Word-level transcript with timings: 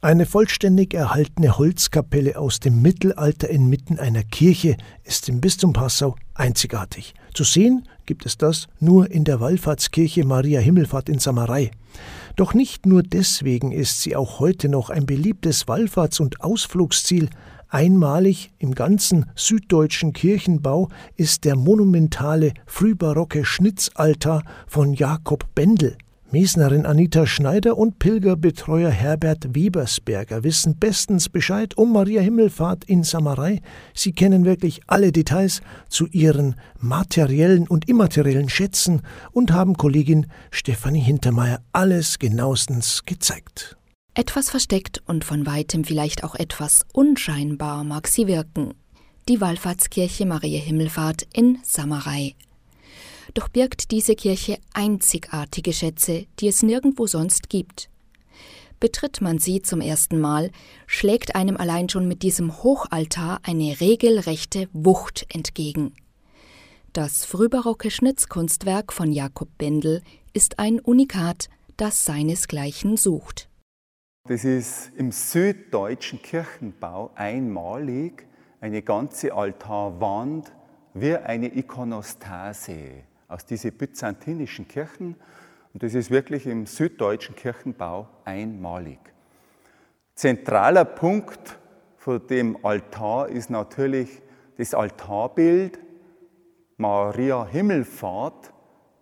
Eine 0.00 0.26
vollständig 0.26 0.94
erhaltene 0.94 1.58
Holzkapelle 1.58 2.38
aus 2.38 2.60
dem 2.60 2.82
Mittelalter 2.82 3.50
inmitten 3.50 3.98
einer 3.98 4.22
Kirche 4.22 4.76
ist 5.02 5.28
im 5.28 5.40
Bistum 5.40 5.72
Passau 5.72 6.14
einzigartig. 6.34 7.14
Zu 7.34 7.42
sehen 7.42 7.82
gibt 8.06 8.24
es 8.24 8.38
das 8.38 8.68
nur 8.78 9.10
in 9.10 9.24
der 9.24 9.40
Wallfahrtskirche 9.40 10.24
Maria 10.24 10.60
Himmelfahrt 10.60 11.08
in 11.08 11.18
Samarei. 11.18 11.72
Doch 12.36 12.54
nicht 12.54 12.86
nur 12.86 13.02
deswegen 13.02 13.72
ist 13.72 14.00
sie 14.00 14.14
auch 14.14 14.38
heute 14.38 14.68
noch 14.68 14.90
ein 14.90 15.04
beliebtes 15.04 15.66
Wallfahrts- 15.66 16.20
und 16.20 16.42
Ausflugsziel. 16.42 17.28
Einmalig 17.68 18.52
im 18.58 18.76
ganzen 18.76 19.26
süddeutschen 19.34 20.12
Kirchenbau 20.12 20.90
ist 21.16 21.44
der 21.44 21.56
monumentale 21.56 22.52
frühbarocke 22.66 23.44
Schnitzaltar 23.44 24.44
von 24.68 24.94
Jakob 24.94 25.52
Bendel. 25.56 25.98
Mesnerin 26.30 26.84
Anita 26.84 27.26
Schneider 27.26 27.78
und 27.78 27.98
Pilgerbetreuer 27.98 28.90
Herbert 28.90 29.54
Webersberger 29.54 30.44
wissen 30.44 30.78
bestens 30.78 31.30
Bescheid 31.30 31.78
um 31.78 31.90
Maria 31.90 32.20
Himmelfahrt 32.20 32.84
in 32.84 33.02
Samarei. 33.02 33.62
Sie 33.94 34.12
kennen 34.12 34.44
wirklich 34.44 34.82
alle 34.86 35.10
Details 35.10 35.62
zu 35.88 36.06
ihren 36.08 36.56
materiellen 36.78 37.66
und 37.66 37.88
immateriellen 37.88 38.50
Schätzen 38.50 39.00
und 39.32 39.52
haben 39.52 39.78
Kollegin 39.78 40.26
Stefanie 40.50 41.00
Hintermeier 41.00 41.62
alles 41.72 42.18
genauestens 42.18 43.04
gezeigt. 43.06 43.78
Etwas 44.12 44.50
versteckt 44.50 45.02
und 45.06 45.24
von 45.24 45.46
weitem 45.46 45.84
vielleicht 45.84 46.24
auch 46.24 46.34
etwas 46.34 46.84
unscheinbar 46.92 47.84
mag 47.84 48.06
sie 48.06 48.26
wirken. 48.26 48.74
Die 49.30 49.40
Wallfahrtskirche 49.40 50.26
Maria 50.26 50.60
Himmelfahrt 50.60 51.26
in 51.32 51.56
Samarei 51.62 52.34
doch 53.34 53.48
birgt 53.48 53.90
diese 53.90 54.14
Kirche 54.14 54.58
einzigartige 54.74 55.72
Schätze, 55.72 56.26
die 56.38 56.48
es 56.48 56.62
nirgendwo 56.62 57.06
sonst 57.06 57.48
gibt. 57.48 57.90
Betritt 58.80 59.20
man 59.20 59.38
sie 59.38 59.60
zum 59.60 59.80
ersten 59.80 60.20
Mal, 60.20 60.50
schlägt 60.86 61.34
einem 61.34 61.56
allein 61.56 61.88
schon 61.88 62.06
mit 62.06 62.22
diesem 62.22 62.62
Hochaltar 62.62 63.40
eine 63.42 63.80
regelrechte 63.80 64.68
Wucht 64.72 65.26
entgegen. 65.34 65.94
Das 66.92 67.24
frühbarocke 67.24 67.90
Schnitzkunstwerk 67.90 68.92
von 68.92 69.12
Jakob 69.12 69.48
Bendel 69.58 70.02
ist 70.32 70.58
ein 70.58 70.80
Unikat, 70.80 71.48
das 71.76 72.04
seinesgleichen 72.04 72.96
sucht. 72.96 73.48
Das 74.28 74.44
ist 74.44 74.90
im 74.96 75.10
süddeutschen 75.10 76.22
Kirchenbau 76.22 77.10
einmalig, 77.14 78.26
eine 78.60 78.82
ganze 78.82 79.34
Altarwand 79.34 80.52
wie 80.94 81.16
eine 81.16 81.56
Ikonostase 81.56 83.04
aus 83.28 83.46
diesen 83.46 83.72
byzantinischen 83.72 84.66
Kirchen. 84.66 85.14
Und 85.72 85.82
das 85.82 85.94
ist 85.94 86.10
wirklich 86.10 86.46
im 86.46 86.66
süddeutschen 86.66 87.36
Kirchenbau 87.36 88.08
einmalig. 88.24 88.98
Zentraler 90.14 90.84
Punkt 90.84 91.58
von 91.98 92.26
dem 92.26 92.64
Altar 92.64 93.28
ist 93.28 93.50
natürlich 93.50 94.22
das 94.56 94.74
Altarbild 94.74 95.78
Maria 96.78 97.44
Himmelfahrt, 97.44 98.52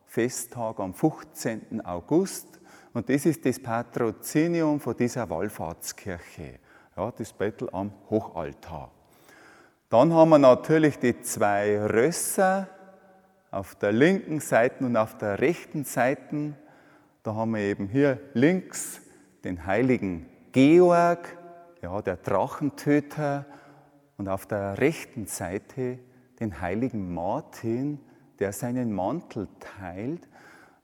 Festtag 0.07 0.81
am 0.81 0.93
15. 0.93 1.85
August. 1.85 2.61
Und 2.93 3.09
das 3.09 3.27
ist 3.27 3.45
das 3.45 3.63
Patrozinium 3.63 4.81
von 4.81 4.97
dieser 4.97 5.29
Wallfahrtskirche, 5.29 6.59
ja, 6.97 7.11
das 7.11 7.33
Bettel 7.33 7.69
am 7.73 7.93
Hochaltar. 8.09 8.91
Dann 9.89 10.13
haben 10.13 10.31
wir 10.31 10.39
natürlich 10.39 10.99
die 10.99 11.21
zwei 11.21 11.79
Rösser, 11.87 12.69
auf 13.51 13.75
der 13.75 13.93
linken 13.93 14.41
Seite 14.41 14.85
und 14.85 14.97
auf 14.97 15.17
der 15.19 15.41
rechten 15.41 15.85
Seite. 15.85 16.55
Da 17.23 17.35
haben 17.35 17.55
wir 17.55 17.61
eben 17.61 17.89
hier 17.89 18.21
links 18.35 19.01
den 19.45 19.67
heiligen 19.67 20.27
Georg, 20.53 21.37
ja, 21.83 22.01
der 22.03 22.17
Drachentöter, 22.17 23.47
und 24.17 24.29
auf 24.29 24.47
der 24.47 24.79
rechten 24.79 25.27
Seite 25.27 25.99
den 26.41 26.61
heiligen 26.61 27.13
Martin, 27.13 27.99
der 28.39 28.53
seinen 28.53 28.93
Mantel 28.93 29.49
teilt. 29.79 30.29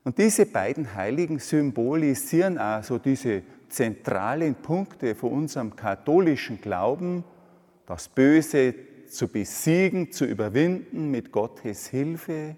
Und 0.03 0.17
diese 0.17 0.45
beiden 0.45 0.95
Heiligen 0.95 1.39
symbolisieren 1.39 2.57
also 2.57 2.97
diese 2.97 3.43
zentralen 3.69 4.55
Punkte 4.55 5.15
von 5.15 5.31
unserem 5.31 5.75
katholischen 5.75 6.61
Glauben, 6.61 7.23
das 7.85 8.07
Böse 8.07 8.73
zu 9.13 9.27
besiegen, 9.27 10.11
zu 10.11 10.25
überwinden 10.25 11.11
mit 11.11 11.31
Gottes 11.31 11.87
Hilfe 11.87 12.55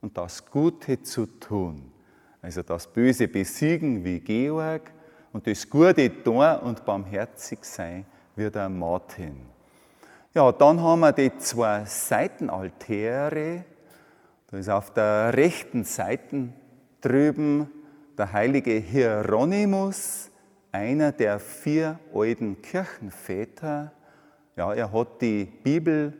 und 0.00 0.16
das 0.16 0.46
Gute 0.46 1.02
zu 1.02 1.26
tun. 1.26 1.92
Also 2.40 2.62
das 2.62 2.86
Böse 2.86 3.28
besiegen 3.28 4.04
wie 4.04 4.20
Georg 4.20 4.90
und 5.32 5.46
das 5.46 5.68
Gute 5.68 6.22
tun 6.22 6.56
und 6.62 6.84
barmherzig 6.84 7.64
sein 7.64 8.04
wie 8.34 8.50
der 8.50 8.68
Martin. 8.68 9.36
Ja, 10.34 10.50
dann 10.50 10.80
haben 10.80 11.00
wir 11.00 11.12
die 11.12 11.36
zwei 11.38 11.84
Seitenaltäre. 11.84 13.64
Da 14.50 14.56
ist 14.56 14.68
auf 14.70 14.92
der 14.92 15.34
rechten 15.36 15.84
Seite 15.84 16.48
drüben 17.00 17.70
der 18.16 18.32
heilige 18.32 18.72
Hieronymus, 18.72 20.30
einer 20.70 21.12
der 21.12 21.38
vier 21.38 21.98
alten 22.14 22.62
Kirchenväter. 22.62 23.92
Ja, 24.56 24.74
er 24.74 24.92
hat 24.92 25.22
die 25.22 25.44
Bibel 25.44 26.12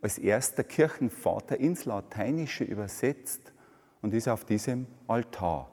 als 0.00 0.18
erster 0.18 0.64
Kirchenvater 0.64 1.58
ins 1.58 1.84
Lateinische 1.84 2.64
übersetzt 2.64 3.52
und 4.00 4.14
ist 4.14 4.28
auf 4.28 4.44
diesem 4.44 4.86
Altar. 5.06 5.70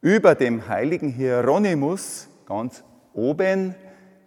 Über 0.00 0.34
dem 0.34 0.68
heiligen 0.68 1.08
Hieronymus, 1.08 2.28
ganz 2.46 2.84
oben, 3.12 3.74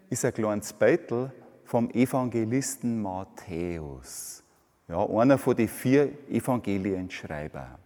ist 0.10 0.26
ein 0.26 0.34
kleines 0.34 0.74
Beitel 0.74 1.32
vom 1.64 1.90
Evangelisten 1.92 3.02
Matthäus. 3.02 4.44
Ja, 4.88 5.06
einer 5.06 5.38
von 5.38 5.56
den 5.56 5.68
vier 5.68 6.12
Evangelienschreiber. 6.30 7.78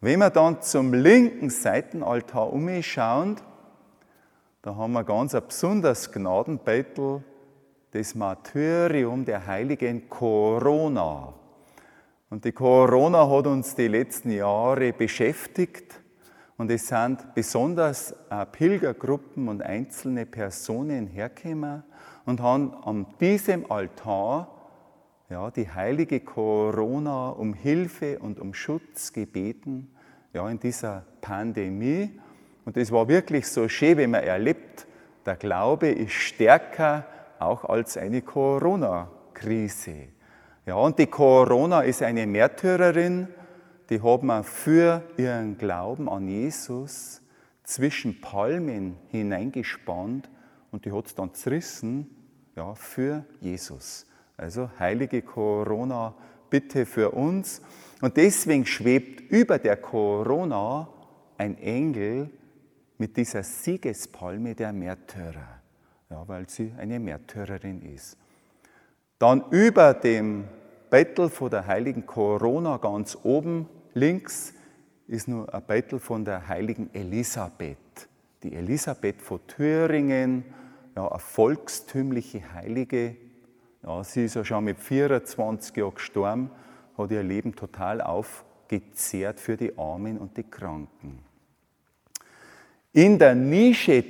Wenn 0.00 0.18
wir 0.20 0.30
dann 0.30 0.60
zum 0.62 0.94
linken 0.94 1.50
Seitenaltar 1.50 2.52
umschauen, 2.52 3.36
da 4.62 4.76
haben 4.76 4.92
wir 4.92 5.04
ganz 5.04 5.34
ein 5.34 5.46
besonderes 5.46 6.12
Gnadenbeitel 6.12 7.22
das 7.92 8.14
Martyrium 8.14 9.24
der 9.24 9.46
heiligen 9.46 10.08
Corona. 10.08 11.32
Und 12.30 12.44
die 12.44 12.52
Corona 12.52 13.28
hat 13.28 13.46
uns 13.46 13.74
die 13.74 13.88
letzten 13.88 14.30
Jahre 14.30 14.92
beschäftigt 14.92 16.00
und 16.58 16.70
es 16.70 16.88
sind 16.88 17.34
besonders 17.34 18.14
äh, 18.30 18.44
Pilgergruppen 18.44 19.48
und 19.48 19.62
einzelne 19.62 20.26
Personen 20.26 21.06
hergekommen 21.06 21.84
und 22.26 22.42
haben 22.42 22.74
an 22.84 23.06
diesem 23.20 23.70
Altar 23.70 24.48
ja, 25.30 25.50
die 25.50 25.70
heilige 25.70 26.20
Corona 26.20 27.30
um 27.30 27.54
Hilfe 27.54 28.18
und 28.18 28.40
um 28.40 28.54
Schutz 28.54 29.12
gebeten 29.12 29.88
ja, 30.32 30.48
in 30.50 30.58
dieser 30.58 31.04
Pandemie. 31.20 32.18
Und 32.64 32.76
es 32.76 32.90
war 32.90 33.08
wirklich 33.08 33.46
so 33.46 33.68
schön, 33.68 33.96
wenn 33.96 34.10
man 34.10 34.24
erlebt, 34.24 34.86
der 35.24 35.36
Glaube 35.36 35.88
ist 35.88 36.12
stärker 36.12 37.06
auch 37.40 37.64
als 37.64 37.96
eine 37.96 38.22
Corona-Krise. 38.22 40.08
Ja, 40.66 40.74
und 40.74 40.98
die 40.98 41.06
Corona 41.06 41.82
ist 41.82 42.02
eine 42.02 42.26
Märtyrerin, 42.26 43.28
die 43.88 44.02
hat 44.02 44.22
man 44.22 44.44
für 44.44 45.02
ihren 45.16 45.56
Glauben 45.56 46.08
an 46.08 46.28
Jesus 46.28 47.22
zwischen 47.64 48.20
Palmen 48.20 48.96
hineingespannt 49.08 50.28
und 50.70 50.84
die 50.84 50.92
hat 50.92 51.06
es 51.06 51.14
dann 51.14 51.32
zerrissen 51.32 52.06
ja, 52.54 52.74
für 52.74 53.24
Jesus. 53.40 54.06
Also 54.36 54.70
heilige 54.78 55.22
Corona, 55.22 56.14
bitte 56.50 56.84
für 56.86 57.10
uns. 57.12 57.62
Und 58.00 58.16
deswegen 58.16 58.66
schwebt 58.66 59.20
über 59.30 59.58
der 59.58 59.76
Corona 59.76 60.88
ein 61.38 61.56
Engel 61.58 62.30
mit 62.98 63.16
dieser 63.16 63.42
Siegespalme 63.42 64.54
der 64.54 64.72
Märtyrer 64.72 65.57
ja, 66.10 66.26
weil 66.26 66.48
sie 66.48 66.72
eine 66.78 66.98
Märtyrerin 66.98 67.82
ist. 67.82 68.16
Dann 69.18 69.44
über 69.50 69.94
dem 69.94 70.44
Bettel 70.90 71.28
von 71.28 71.50
der 71.50 71.66
heiligen 71.66 72.06
Corona 72.06 72.76
ganz 72.78 73.18
oben 73.22 73.68
links 73.94 74.54
ist 75.06 75.28
nur 75.28 75.52
ein 75.52 75.62
Bettel 75.62 75.98
von 75.98 76.24
der 76.24 76.46
heiligen 76.48 76.92
Elisabeth. 76.94 77.78
Die 78.42 78.54
Elisabeth 78.54 79.20
von 79.20 79.40
Thüringen, 79.46 80.44
ja, 80.94 81.08
eine 81.08 81.18
volkstümliche 81.18 82.52
Heilige. 82.54 83.16
Ja, 83.82 84.04
sie 84.04 84.24
ist 84.24 84.34
ja 84.34 84.44
schon 84.44 84.64
mit 84.64 84.78
24 84.78 85.76
Jahren 85.76 85.94
gestorben, 85.94 86.50
hat 86.96 87.10
ihr 87.10 87.22
Leben 87.22 87.54
total 87.54 88.00
aufgezehrt 88.00 89.40
für 89.40 89.56
die 89.56 89.76
Armen 89.78 90.18
und 90.18 90.36
die 90.36 90.44
Kranken. 90.44 91.20
In 92.92 93.18
der 93.18 93.34
Nische 93.34 94.04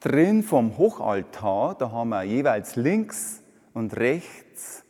drin 0.00 0.42
vom 0.42 0.78
Hochaltar, 0.78 1.74
da 1.76 1.90
haben 1.90 2.10
wir 2.10 2.22
jeweils 2.22 2.76
links 2.76 3.42
und 3.72 3.96
rechts 3.96 4.84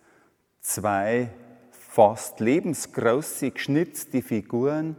zwei 0.61 1.31
fast 1.71 2.41
lebensgroße 2.41 3.51
geschnitzte 3.51 4.23
Figuren 4.23 4.97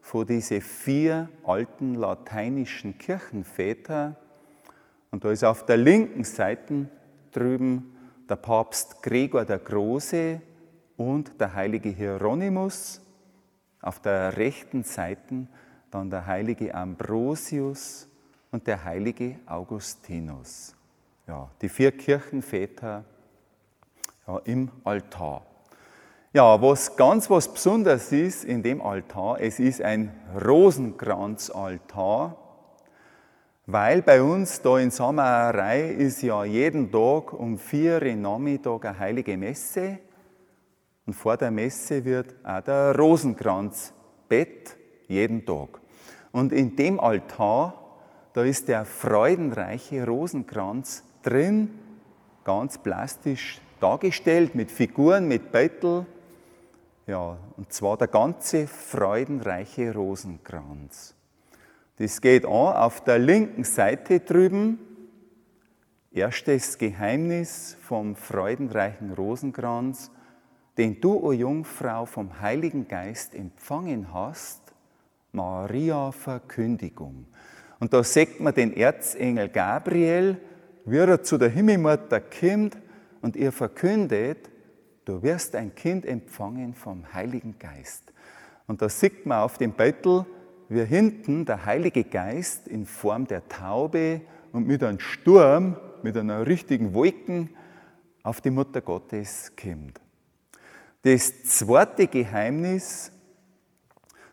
von 0.00 0.26
diesen 0.26 0.60
vier 0.60 1.28
alten 1.44 1.94
lateinischen 1.94 2.98
Kirchenväter. 2.98 4.16
Und 5.10 5.24
da 5.24 5.30
ist 5.30 5.44
auf 5.44 5.64
der 5.64 5.78
linken 5.78 6.24
Seite 6.24 6.88
drüben 7.32 7.96
der 8.28 8.36
Papst 8.36 9.02
Gregor 9.02 9.44
der 9.44 9.58
Große 9.58 10.40
und 10.96 11.40
der 11.40 11.54
heilige 11.54 11.88
Hieronymus. 11.88 13.00
Auf 13.80 14.00
der 14.00 14.36
rechten 14.36 14.84
Seite 14.84 15.46
dann 15.90 16.10
der 16.10 16.26
heilige 16.26 16.74
Ambrosius 16.74 18.08
und 18.56 18.66
der 18.66 18.82
heilige 18.84 19.36
Augustinus. 19.44 20.74
Ja, 21.28 21.50
die 21.60 21.68
vier 21.68 21.92
Kirchenväter 21.92 23.04
ja, 24.26 24.38
im 24.44 24.70
Altar. 24.82 25.42
Ja, 26.32 26.62
was 26.62 26.96
ganz 26.96 27.28
was 27.28 27.52
Besonderes 27.52 28.10
ist 28.12 28.44
in 28.44 28.62
dem 28.62 28.80
Altar, 28.80 29.42
es 29.42 29.60
ist 29.60 29.82
ein 29.82 30.10
Rosenkranzaltar, 30.42 32.38
weil 33.66 34.00
bei 34.00 34.22
uns 34.22 34.62
da 34.62 34.78
in 34.78 34.90
Samarei 34.90 35.90
ist 35.90 36.22
ja 36.22 36.42
jeden 36.44 36.90
Tag 36.90 37.34
um 37.34 37.58
vier 37.58 38.00
Uhr 38.02 38.14
Nachmittag 38.14 38.86
eine 38.86 38.98
heilige 38.98 39.36
Messe 39.36 39.98
und 41.04 41.12
vor 41.12 41.36
der 41.36 41.50
Messe 41.50 42.02
wird 42.06 42.34
auch 42.42 42.62
der 42.62 42.96
Rosenkranz 42.96 43.92
bett, 44.30 44.78
jeden 45.08 45.44
Tag. 45.44 45.78
Und 46.32 46.52
in 46.52 46.74
dem 46.74 46.98
Altar, 46.98 47.82
da 48.36 48.44
ist 48.44 48.68
der 48.68 48.84
freudenreiche 48.84 50.04
Rosenkranz 50.04 51.02
drin, 51.22 51.70
ganz 52.44 52.76
plastisch 52.76 53.62
dargestellt, 53.80 54.54
mit 54.54 54.70
Figuren, 54.70 55.26
mit 55.26 55.52
Bettel. 55.52 56.04
Ja, 57.06 57.38
und 57.56 57.72
zwar 57.72 57.96
der 57.96 58.08
ganze 58.08 58.66
freudenreiche 58.66 59.94
Rosenkranz. 59.94 61.14
Das 61.96 62.20
geht 62.20 62.44
an 62.44 62.50
auf 62.50 63.02
der 63.04 63.18
linken 63.18 63.64
Seite 63.64 64.20
drüben. 64.20 64.80
Erstes 66.12 66.76
Geheimnis 66.76 67.78
vom 67.80 68.16
freudenreichen 68.16 69.14
Rosenkranz, 69.14 70.10
den 70.76 71.00
du, 71.00 71.14
o 71.14 71.32
Jungfrau, 71.32 72.04
vom 72.04 72.38
Heiligen 72.38 72.86
Geist 72.86 73.34
empfangen 73.34 74.12
hast, 74.12 74.60
Maria 75.32 76.12
Verkündigung. 76.12 77.24
Und 77.78 77.92
da 77.92 78.02
sieht 78.02 78.40
man 78.40 78.54
den 78.54 78.74
Erzengel 78.76 79.48
Gabriel, 79.48 80.38
wie 80.84 80.96
er 80.96 81.22
zu 81.22 81.36
der 81.36 81.50
Himmelmutter 81.50 82.20
kommt 82.20 82.76
und 83.20 83.36
ihr 83.36 83.52
verkündet, 83.52 84.50
du 85.04 85.22
wirst 85.22 85.54
ein 85.56 85.74
Kind 85.74 86.06
empfangen 86.06 86.74
vom 86.74 87.12
Heiligen 87.12 87.58
Geist. 87.58 88.12
Und 88.66 88.82
da 88.82 88.88
sieht 88.88 89.26
man 89.26 89.40
auf 89.40 89.58
dem 89.58 89.72
Beutel, 89.72 90.24
wie 90.68 90.84
hinten 90.84 91.44
der 91.44 91.64
Heilige 91.64 92.04
Geist 92.04 92.66
in 92.66 92.86
Form 92.86 93.26
der 93.26 93.48
Taube 93.48 94.20
und 94.52 94.66
mit 94.66 94.82
einem 94.82 94.98
Sturm, 94.98 95.76
mit 96.02 96.16
einer 96.16 96.46
richtigen 96.46 96.94
Wolken 96.94 97.50
auf 98.22 98.40
die 98.40 98.50
Mutter 98.50 98.80
Gottes 98.80 99.52
kommt. 99.60 100.00
Das 101.02 101.44
zweite 101.44 102.08
Geheimnis, 102.08 103.12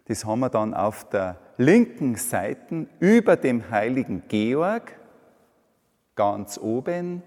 das 0.05 0.25
haben 0.25 0.41
wir 0.41 0.49
dann 0.49 0.73
auf 0.73 1.09
der 1.09 1.37
linken 1.57 2.15
Seite 2.15 2.87
über 2.99 3.35
dem 3.35 3.69
heiligen 3.69 4.23
Georg, 4.27 4.91
ganz 6.15 6.57
oben, 6.57 7.23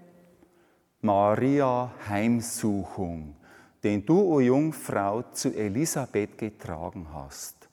Maria 1.01 1.91
Heimsuchung, 2.09 3.35
den 3.83 4.05
du, 4.05 4.19
o 4.19 4.39
Jungfrau, 4.39 5.23
zu 5.31 5.53
Elisabeth 5.53 6.37
getragen 6.37 7.07
hast. 7.13 7.69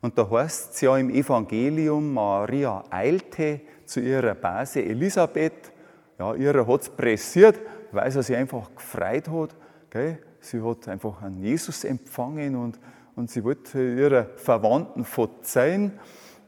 Und 0.00 0.18
da 0.18 0.28
heißt 0.28 0.74
es 0.74 0.80
ja 0.82 0.96
im 0.98 1.08
Evangelium, 1.08 2.12
Maria 2.12 2.84
eilte 2.90 3.62
zu 3.86 4.00
ihrer 4.00 4.34
Base 4.34 4.82
Elisabeth. 4.82 5.72
Ja, 6.18 6.34
ihrer 6.34 6.66
hat 6.66 6.82
es 6.82 6.90
pressiert, 6.90 7.58
weil 7.90 8.10
sie 8.10 8.22
sich 8.22 8.36
einfach 8.36 8.74
gefreut 8.74 9.28
hat. 9.28 9.56
Gell? 9.90 10.18
Sie 10.40 10.60
hat 10.60 10.88
einfach 10.88 11.22
einen 11.22 11.42
Jesus 11.42 11.84
empfangen 11.84 12.54
und, 12.54 12.78
und 13.16 13.30
sie 13.30 13.44
wollte 13.44 13.80
ihrer 13.80 14.26
Verwandten 14.36 15.04
verzeihen. 15.04 15.92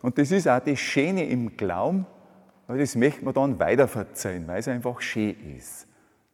Und 0.03 0.19
das 0.19 0.31
ist 0.31 0.49
auch 0.49 0.61
das 0.61 0.79
Schöne 0.79 1.27
im 1.27 1.57
Glauben, 1.57 2.07
weil 2.67 2.79
das 2.79 2.97
möchte 2.97 3.25
man 3.25 3.35
dann 3.35 3.59
weiter 3.59 3.89
verzeihen, 3.89 4.47
weil 4.47 4.61
es 4.61 4.69
einfach 4.69 5.01
schön 5.01 5.37
ist. 5.57 5.87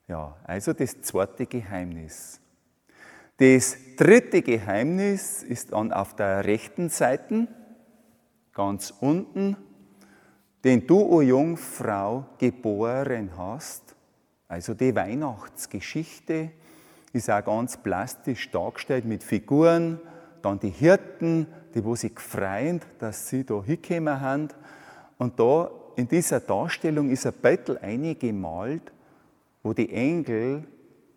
Ja, 0.08 0.36
also 0.44 0.72
das 0.72 1.00
zweite 1.02 1.46
Geheimnis. 1.46 2.40
Das 3.38 3.76
dritte 3.96 4.42
Geheimnis 4.42 5.42
ist 5.42 5.72
dann 5.72 5.92
auf 5.92 6.14
der 6.14 6.44
rechten 6.44 6.88
Seite, 6.88 7.48
ganz 8.52 8.92
unten, 9.00 9.56
den 10.64 10.86
du, 10.86 11.00
o 11.00 11.22
Jungfrau, 11.22 12.26
geboren 12.38 13.30
hast. 13.36 13.96
Also 14.48 14.74
die 14.74 14.94
Weihnachtsgeschichte 14.94 16.50
ist 17.12 17.30
auch 17.30 17.44
ganz 17.44 17.76
plastisch 17.76 18.50
dargestellt 18.50 19.04
mit 19.04 19.24
Figuren. 19.24 20.00
Dann 20.42 20.58
die 20.58 20.70
Hirten, 20.70 21.46
die 21.74 21.84
wo 21.84 21.94
sich 21.94 22.18
freuen, 22.18 22.80
dass 22.98 23.28
sie 23.28 23.44
da 23.44 23.62
hingekommen 23.62 24.20
haben. 24.20 24.48
Und 25.18 25.38
da 25.38 25.70
in 25.96 26.08
dieser 26.08 26.40
Darstellung 26.40 27.10
ist 27.10 27.26
ein 27.26 27.32
Bettel 27.40 27.78
eingemalt, 27.78 28.92
wo 29.62 29.72
die 29.72 29.90
Engel 29.92 30.64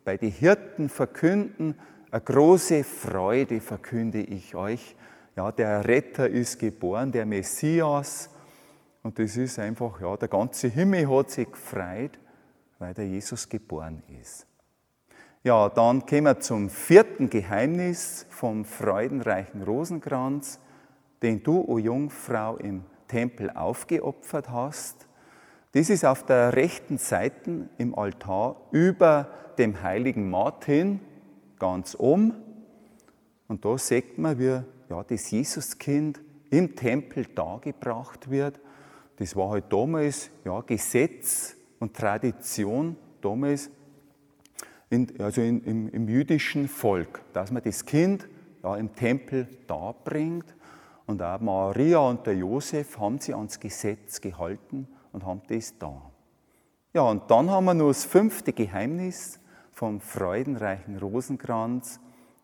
bei 0.04 0.18
den 0.18 0.32
Hirten 0.32 0.90
verkünden, 0.90 1.76
eine 2.12 2.22
große 2.22 2.84
Freude 2.84 3.60
verkünde 3.60 4.22
ich 4.22 4.56
euch. 4.56 4.96
Ja, 5.36 5.52
der 5.52 5.86
Retter 5.86 6.30
ist 6.30 6.60
geboren, 6.60 7.12
der 7.12 7.26
Messias. 7.26 8.30
Und 9.04 9.20
das 9.20 9.36
ist 9.36 9.60
einfach, 9.60 10.00
ja, 10.00 10.16
der 10.16 10.30
ganze 10.30 10.70
Himmel 10.70 11.10
hat 11.10 11.32
sich 11.32 11.52
gefreut, 11.52 12.18
weil 12.80 12.94
der 12.94 13.08
Jesus 13.08 13.50
geboren 13.50 14.02
ist. 14.22 14.48
Ja, 15.46 15.70
dann 15.70 16.08
kommen 16.08 16.24
wir 16.24 16.40
zum 16.40 16.72
vierten 16.72 17.30
Geheimnis 17.30 18.26
vom 18.32 18.66
freudenreichen 18.66 19.62
Rosenkranz, 19.62 20.60
den 21.22 21.44
du, 21.44 21.64
o 21.68 21.78
Jungfrau, 21.78 22.58
im 22.58 22.84
Tempel 23.08 23.52
aufgeopfert 23.52 24.50
hast. 24.50 25.08
Das 25.74 25.92
ist 25.92 26.04
auf 26.04 26.26
der 26.26 26.56
rechten 26.56 26.98
Seite 26.98 27.70
im 27.78 27.94
Altar 27.94 28.56
über 28.72 29.30
dem 29.60 29.84
heiligen 29.84 30.32
Martin, 30.32 31.00
ganz 31.60 31.94
um. 31.94 32.34
Und 33.48 33.66
da 33.66 33.78
sieht 33.78 34.18
man, 34.18 34.40
wie 34.40 34.64
ja, 34.90 35.04
das 35.08 35.30
Jesuskind 35.30 36.22
im 36.50 36.76
Tempel 36.76 37.24
dargebracht 37.36 38.32
wird. 38.32 38.60
Das 39.18 39.36
war 39.36 39.52
halt 39.52 39.66
damals 39.72 40.32
ja, 40.44 40.62
Gesetz 40.62 41.56
und 41.78 41.96
Tradition 41.96 42.96
damals 43.22 43.70
in, 44.96 45.20
also 45.20 45.42
in, 45.42 45.64
im, 45.64 45.90
im, 45.90 46.08
jüdischen 46.08 46.68
Volk, 46.68 47.22
dass 47.34 47.52
man 47.52 47.62
das 47.64 47.86
Kind 47.86 48.28
ja, 48.64 48.76
im 48.76 48.96
Tempel 48.96 49.48
darbringt. 49.68 50.56
Und 51.06 51.22
auch 51.22 51.40
Maria 51.40 52.00
und 52.00 52.26
der 52.26 52.36
Josef 52.36 52.98
haben 52.98 53.20
sie 53.20 53.34
ans 53.34 53.60
Gesetz 53.60 54.22
gehalten 54.22 54.88
und 55.12 55.26
haben 55.26 55.42
das 55.48 55.78
da. 55.78 56.02
Ja, 56.94 57.04
und 57.04 57.30
dann 57.30 57.50
haben 57.52 57.66
wir 57.66 57.74
noch 57.74 57.90
das 57.90 58.06
fünfte 58.06 58.54
Geheimnis 58.54 59.40
vom 59.72 60.00
freudenreichen 60.00 60.98
Rosenkranz, 60.98 62.00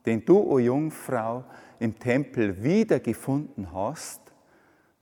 den 0.06 0.26
du, 0.26 0.38
o 0.38 0.60
Jungfrau, 0.60 1.46
im 1.80 1.98
Tempel 1.98 2.62
wiedergefunden 2.64 3.72
hast. 3.74 4.22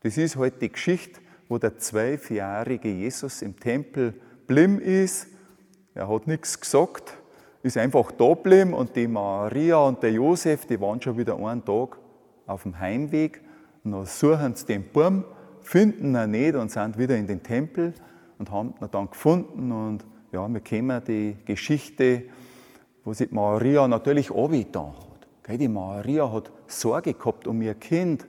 Das 0.01 0.17
ist 0.17 0.35
heute 0.37 0.53
halt 0.53 0.61
die 0.61 0.71
Geschichte, 0.71 1.19
wo 1.49 1.57
der 1.57 1.77
zwölfjährige 1.77 2.89
Jesus 2.89 3.41
im 3.41 3.59
Tempel 3.59 4.13
blimm 4.47 4.79
ist. 4.79 5.27
Er 5.93 6.07
hat 6.07 6.27
nichts 6.27 6.59
gesagt, 6.59 7.18
ist 7.61 7.77
einfach 7.77 8.11
da 8.11 8.33
geblieben 8.33 8.73
und 8.73 8.95
die 8.95 9.07
Maria 9.07 9.77
und 9.77 10.01
der 10.01 10.11
Josef, 10.11 10.65
die 10.65 10.79
waren 10.79 11.01
schon 11.01 11.17
wieder 11.17 11.37
einen 11.37 11.63
Tag 11.65 11.97
auf 12.47 12.63
dem 12.63 12.79
Heimweg 12.79 13.41
und 13.83 13.91
dann 13.91 14.05
suchen 14.05 14.55
sie 14.55 14.65
den 14.65 14.89
Baum, 14.91 15.25
finden 15.61 16.15
ihn 16.15 16.31
nicht 16.31 16.55
und 16.55 16.71
sind 16.71 16.97
wieder 16.97 17.17
in 17.17 17.27
den 17.27 17.43
Tempel 17.43 17.93
und 18.37 18.51
haben 18.51 18.73
ihn 18.81 18.87
dann 18.91 19.09
gefunden 19.09 19.71
und 19.71 20.05
ja, 20.31 20.47
wir 20.47 20.61
kennen 20.61 21.01
die 21.05 21.37
Geschichte, 21.45 22.23
wo 23.03 23.13
sich 23.13 23.31
Maria 23.31 23.87
natürlich 23.87 24.31
angetan 24.31 24.93
hat. 24.93 25.59
Die 25.59 25.67
Maria 25.67 26.31
hat 26.31 26.51
Sorge 26.67 27.15
gehabt 27.15 27.47
um 27.47 27.61
ihr 27.63 27.73
Kind. 27.73 28.27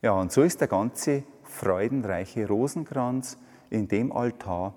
Ja, 0.00 0.12
und 0.12 0.30
so 0.30 0.42
ist 0.42 0.60
der 0.60 0.68
ganze 0.68 1.24
freudenreiche 1.42 2.46
Rosenkranz 2.46 3.36
in 3.70 3.88
dem 3.88 4.12
Altar 4.12 4.74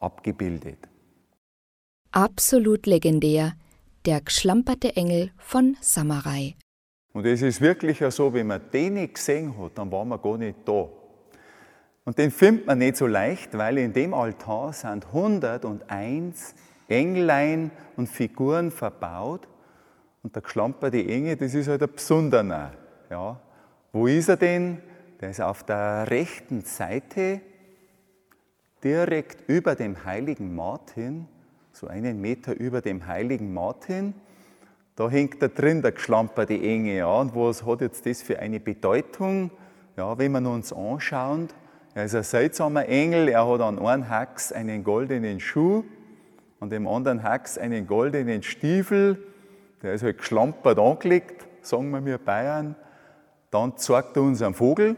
abgebildet. 0.00 0.88
Absolut 2.16 2.86
legendär, 2.86 3.54
der 4.06 4.20
geschlamperte 4.20 4.94
Engel 4.94 5.32
von 5.36 5.76
Samurai. 5.80 6.54
Und 7.12 7.26
es 7.26 7.42
ist 7.42 7.60
wirklich 7.60 7.98
so, 8.14 8.32
wenn 8.32 8.46
man 8.46 8.60
den 8.72 8.94
nicht 8.94 9.14
gesehen 9.14 9.58
hat, 9.58 9.76
dann 9.76 9.90
war 9.90 10.04
man 10.04 10.22
gar 10.22 10.38
nicht 10.38 10.58
da. 10.64 10.88
Und 12.04 12.16
den 12.16 12.30
findet 12.30 12.68
man 12.68 12.78
nicht 12.78 12.98
so 12.98 13.08
leicht, 13.08 13.58
weil 13.58 13.78
in 13.78 13.92
dem 13.92 14.14
Altar 14.14 14.72
sind 14.72 15.06
101 15.06 16.54
Englein 16.86 17.72
und 17.96 18.08
Figuren 18.08 18.70
verbaut. 18.70 19.48
Und 20.22 20.36
der 20.36 20.42
geschlamperte 20.42 21.04
Engel, 21.04 21.34
das 21.34 21.52
ist 21.52 21.66
halt 21.66 21.82
ein 21.82 21.92
besonderer. 21.92 22.74
Ja. 23.10 23.40
Wo 23.92 24.06
ist 24.06 24.28
er 24.28 24.36
denn? 24.36 24.78
Der 25.20 25.30
ist 25.30 25.40
auf 25.40 25.64
der 25.64 26.08
rechten 26.08 26.60
Seite 26.60 27.40
direkt 28.84 29.48
über 29.48 29.74
dem 29.74 30.04
heiligen 30.04 30.54
Martin, 30.54 31.26
so 31.74 31.88
einen 31.88 32.20
Meter 32.20 32.54
über 32.54 32.80
dem 32.80 33.08
heiligen 33.08 33.52
Martin. 33.52 34.14
Da 34.94 35.10
hängt 35.10 35.42
da 35.42 35.48
drin 35.48 35.82
der 35.82 35.90
geschlamperte 35.90 36.54
Enge. 36.54 36.98
Ja. 36.98 37.12
Und 37.20 37.34
was 37.34 37.66
hat 37.66 37.80
jetzt 37.80 38.06
das 38.06 38.22
für 38.22 38.38
eine 38.38 38.60
Bedeutung? 38.60 39.50
Ja, 39.96 40.16
wenn 40.16 40.32
wir 40.32 40.48
uns 40.48 40.72
anschauen, 40.72 41.48
er 41.94 42.04
ist 42.04 42.14
ein 42.14 42.22
seltsamer 42.22 42.86
Engel, 42.88 43.28
er 43.28 43.48
hat 43.48 43.60
an 43.60 43.78
einem 43.80 44.08
Hax 44.08 44.52
einen 44.52 44.84
goldenen 44.84 45.40
Schuh, 45.40 45.84
an 46.60 46.70
dem 46.70 46.86
anderen 46.86 47.22
Hax 47.24 47.58
einen 47.58 47.86
goldenen 47.88 48.42
Stiefel, 48.42 49.18
der 49.82 49.94
ist 49.94 50.04
halt 50.04 50.18
geschlampert 50.18 50.78
angelegt, 50.78 51.44
sagen 51.62 51.90
wir 51.90 52.00
mir 52.00 52.18
Bayern. 52.18 52.76
Dann 53.50 53.76
zeigt 53.76 54.16
er 54.16 54.22
uns 54.22 54.42
einen 54.42 54.54
Vogel. 54.54 54.96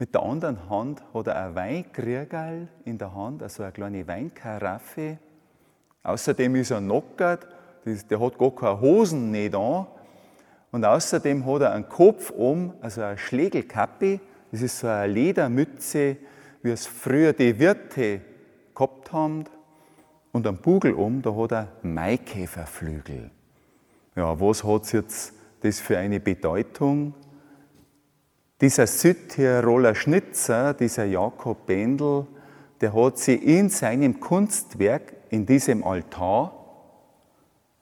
Mit 0.00 0.14
der 0.14 0.22
anderen 0.22 0.70
Hand 0.70 1.02
hat 1.12 1.26
er 1.26 1.44
ein 1.44 1.54
Weinkriegerl 1.56 2.68
in 2.84 2.98
der 2.98 3.16
Hand, 3.16 3.42
also 3.42 3.64
eine 3.64 3.72
kleine 3.72 4.06
Weinkaraffe. 4.06 5.18
Außerdem 6.04 6.54
ist 6.54 6.70
er 6.70 6.78
knockert, 6.78 7.48
der 7.84 8.20
hat 8.20 8.38
gar 8.38 8.54
keine 8.54 8.80
Hosen 8.80 9.32
nicht 9.32 9.56
an. 9.56 9.88
Und 10.70 10.84
außerdem 10.84 11.44
hat 11.44 11.62
er 11.62 11.72
einen 11.72 11.88
Kopf 11.88 12.30
um, 12.30 12.74
also 12.80 13.02
eine 13.02 13.18
Schlägelkappe. 13.18 14.20
Das 14.52 14.62
ist 14.62 14.78
so 14.78 14.86
eine 14.86 15.12
Ledermütze, 15.12 16.16
wie 16.62 16.70
es 16.70 16.86
früher 16.86 17.32
die 17.32 17.58
Wirte 17.58 18.20
gehabt 18.76 19.12
haben. 19.12 19.44
Und 20.30 20.46
am 20.46 20.58
Bugel 20.58 20.92
um, 20.92 21.22
da 21.22 21.34
hat 21.34 21.52
er 21.52 21.72
Maikäferflügel. 21.82 23.32
Ja, 24.14 24.38
was 24.40 24.62
hat 24.62 24.92
jetzt 24.92 25.34
das 25.62 25.80
für 25.80 25.98
eine 25.98 26.20
Bedeutung? 26.20 27.14
Dieser 28.60 28.88
Südtiroler 28.88 29.94
Schnitzer, 29.94 30.74
dieser 30.74 31.04
Jakob 31.04 31.64
Bendel, 31.66 32.26
der 32.80 32.92
hat 32.92 33.16
sie 33.18 33.36
in 33.36 33.68
seinem 33.68 34.18
Kunstwerk, 34.18 35.12
in 35.30 35.46
diesem 35.46 35.84
Altar, 35.84 36.52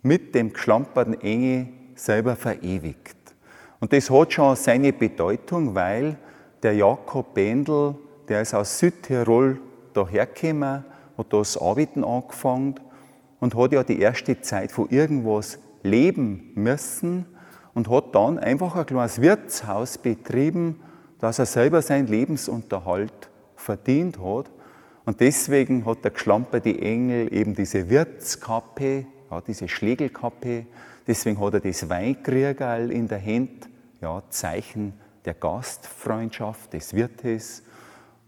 mit 0.03 0.35
dem 0.35 0.53
geschlamperten 0.53 1.19
Enge 1.23 1.69
selber 1.95 2.37
verewigt. 2.37 3.17
Und 3.81 3.95
das 3.95 4.11
hat 4.11 4.35
schon 4.35 4.55
seine 4.55 4.93
Bedeutung, 4.93 5.75
weil 5.75 6.19
der 6.63 6.75
Jakob 6.75 7.33
Bendel, 7.33 7.95
der 8.29 8.43
ist 8.43 8.53
aus 8.53 8.79
Südtirol 8.79 9.59
dahergekommen, 9.95 10.85
hat 11.17 11.33
das 11.33 11.57
Arbeiten 11.57 12.05
angefangen 12.05 12.75
und 13.41 13.55
hat 13.55 13.73
ja 13.73 13.83
die 13.83 13.99
erste 13.99 14.43
Zeit 14.43 14.73
von 14.73 14.91
irgendwas 14.91 15.59
leben 15.83 16.53
müssen 16.55 17.25
und 17.77 17.91
hat 17.91 18.15
dann 18.15 18.39
einfach 18.39 18.75
ein 18.75 18.87
kleines 18.87 19.21
Wirtshaus 19.21 19.99
betrieben, 19.99 20.81
dass 21.19 21.39
er 21.39 21.45
selber 21.45 21.83
seinen 21.83 22.07
Lebensunterhalt 22.07 23.29
verdient 23.55 24.19
hat. 24.19 24.51
Und 25.05 25.21
deswegen 25.21 25.85
hat 25.85 26.03
der 26.03 26.13
geschlamperte 26.13 26.71
Engel 26.71 27.31
eben 27.35 27.55
diese 27.55 27.91
Wirtskappe, 27.91 29.05
ja, 29.31 29.41
diese 29.43 29.69
Schlägelkappe, 29.69 30.65
deswegen 31.07 31.39
hat 31.39 31.53
er 31.53 31.61
das 31.61 31.87
Weinkriegerl 31.87 32.91
in 32.91 33.09
der 33.09 33.23
Hand, 33.23 33.69
ja, 34.01 34.23
Zeichen 34.31 34.95
der 35.27 35.35
Gastfreundschaft 35.35 36.73
des 36.73 36.95
Wirtes. 36.95 37.63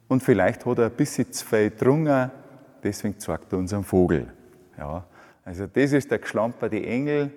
Und 0.08 0.22
vielleicht 0.22 0.66
hat 0.66 0.76
er 0.78 0.86
ein 0.86 0.92
bisschen 0.92 1.32
zu 1.32 1.46
viel 1.46 1.70
getrunken, 1.70 2.30
deswegen 2.84 3.18
zeigt 3.18 3.50
er 3.50 3.60
uns 3.60 3.72
einen 3.72 3.84
Vogel. 3.84 4.26
Ja, 4.76 5.06
also 5.42 5.66
das 5.66 5.92
ist 5.92 6.10
der 6.10 6.18
geschlamperte 6.18 6.84
Engel. 6.84 7.32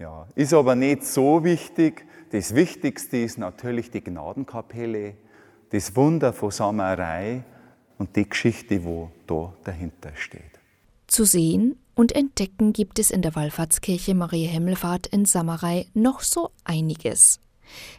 Ja, 0.00 0.26
ist 0.34 0.54
aber 0.54 0.76
nicht 0.76 1.04
so 1.04 1.44
wichtig. 1.44 2.06
Das 2.32 2.54
Wichtigste 2.54 3.18
ist 3.18 3.36
natürlich 3.36 3.90
die 3.90 4.02
Gnadenkapelle, 4.02 5.14
das 5.72 5.94
Wunder 5.94 6.32
von 6.32 6.50
Samarei 6.50 7.44
und 7.98 8.16
die 8.16 8.26
Geschichte, 8.26 8.82
wo 8.82 9.10
da 9.26 9.52
dahinter 9.62 10.12
steht. 10.16 10.40
Zu 11.06 11.24
sehen 11.24 11.76
und 11.94 12.12
entdecken 12.12 12.72
gibt 12.72 12.98
es 12.98 13.10
in 13.10 13.20
der 13.20 13.34
Wallfahrtskirche 13.34 14.14
Maria 14.14 14.48
Himmelfahrt 14.48 15.06
in 15.08 15.26
Samarei 15.26 15.86
noch 15.92 16.20
so 16.20 16.50
einiges. 16.64 17.40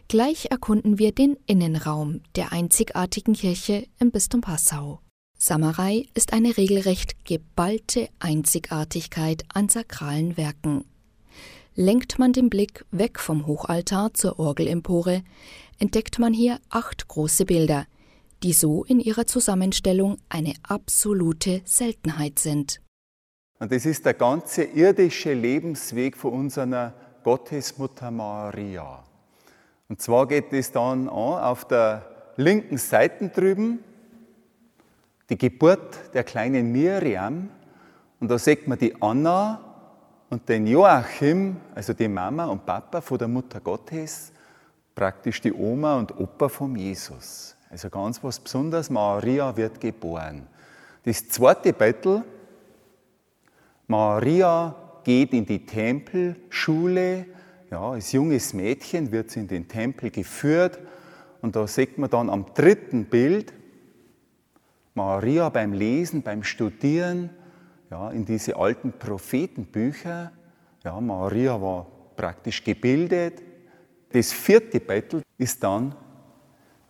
Gleich 0.08 0.50
erkunden 0.50 0.98
wir 0.98 1.12
den 1.12 1.36
Innenraum 1.46 2.20
der 2.34 2.52
einzigartigen 2.52 3.34
Kirche 3.34 3.86
im 4.00 4.10
Bistum 4.10 4.40
Passau. 4.40 4.98
Samarei 5.38 6.06
ist 6.14 6.32
eine 6.32 6.56
regelrecht 6.56 7.24
geballte 7.24 8.08
Einzigartigkeit 8.18 9.44
an 9.54 9.68
sakralen 9.68 10.36
Werken. 10.36 10.84
Lenkt 11.74 12.18
man 12.18 12.34
den 12.34 12.50
Blick 12.50 12.84
weg 12.90 13.18
vom 13.18 13.46
Hochaltar 13.46 14.12
zur 14.12 14.38
Orgelempore, 14.38 15.22
entdeckt 15.78 16.18
man 16.18 16.34
hier 16.34 16.58
acht 16.68 17.08
große 17.08 17.46
Bilder, 17.46 17.86
die 18.42 18.52
so 18.52 18.84
in 18.84 19.00
ihrer 19.00 19.26
Zusammenstellung 19.26 20.18
eine 20.28 20.52
absolute 20.62 21.62
Seltenheit 21.64 22.38
sind. 22.38 22.82
Und 23.58 23.72
das 23.72 23.86
ist 23.86 24.04
der 24.04 24.12
ganze 24.12 24.64
irdische 24.64 25.32
Lebensweg 25.32 26.14
von 26.18 26.34
unserer 26.34 26.92
Gottesmutter 27.24 28.10
Maria. 28.10 29.02
Und 29.88 30.02
zwar 30.02 30.28
geht 30.28 30.52
es 30.52 30.72
dann 30.72 31.08
an 31.08 31.08
auf 31.08 31.66
der 31.66 32.34
linken 32.36 32.76
Seite 32.76 33.30
drüben, 33.30 33.78
die 35.30 35.38
Geburt 35.38 36.12
der 36.12 36.24
kleinen 36.24 36.70
Miriam. 36.70 37.48
Und 38.20 38.30
da 38.30 38.38
sieht 38.38 38.68
man 38.68 38.78
die 38.78 39.00
Anna 39.00 39.71
und 40.32 40.48
den 40.48 40.66
Joachim, 40.66 41.58
also 41.74 41.92
die 41.92 42.08
Mama 42.08 42.46
und 42.46 42.64
Papa 42.64 43.02
von 43.02 43.18
der 43.18 43.28
Mutter 43.28 43.60
Gottes, 43.60 44.32
praktisch 44.94 45.42
die 45.42 45.52
Oma 45.52 45.98
und 45.98 46.18
Opa 46.18 46.48
von 46.48 46.74
Jesus. 46.74 47.54
Also 47.68 47.90
ganz 47.90 48.24
was 48.24 48.40
Besonderes, 48.40 48.88
Maria 48.88 49.54
wird 49.54 49.78
geboren. 49.78 50.46
Das 51.04 51.28
zweite 51.28 51.74
Bettel, 51.74 52.24
Maria 53.86 54.74
geht 55.04 55.34
in 55.34 55.44
die 55.44 55.66
Tempelschule 55.66 57.26
ja, 57.70 57.90
als 57.90 58.12
junges 58.12 58.54
Mädchen 58.54 59.12
wird 59.12 59.30
sie 59.30 59.40
in 59.40 59.48
den 59.48 59.68
Tempel 59.68 60.10
geführt 60.10 60.78
und 61.42 61.56
da 61.56 61.66
sieht 61.66 61.98
man 61.98 62.08
dann 62.08 62.30
am 62.30 62.46
dritten 62.54 63.04
Bild 63.04 63.52
Maria 64.94 65.50
beim 65.50 65.74
Lesen, 65.74 66.22
beim 66.22 66.42
Studieren, 66.42 67.28
ja, 67.92 68.10
in 68.10 68.24
diese 68.24 68.56
alten 68.56 68.90
Prophetenbücher. 68.90 70.32
Ja, 70.82 70.98
Maria 70.98 71.60
war 71.60 71.86
praktisch 72.16 72.64
gebildet. 72.64 73.42
Das 74.10 74.32
vierte 74.32 74.80
Bettel 74.80 75.22
ist 75.36 75.62
dann 75.62 75.94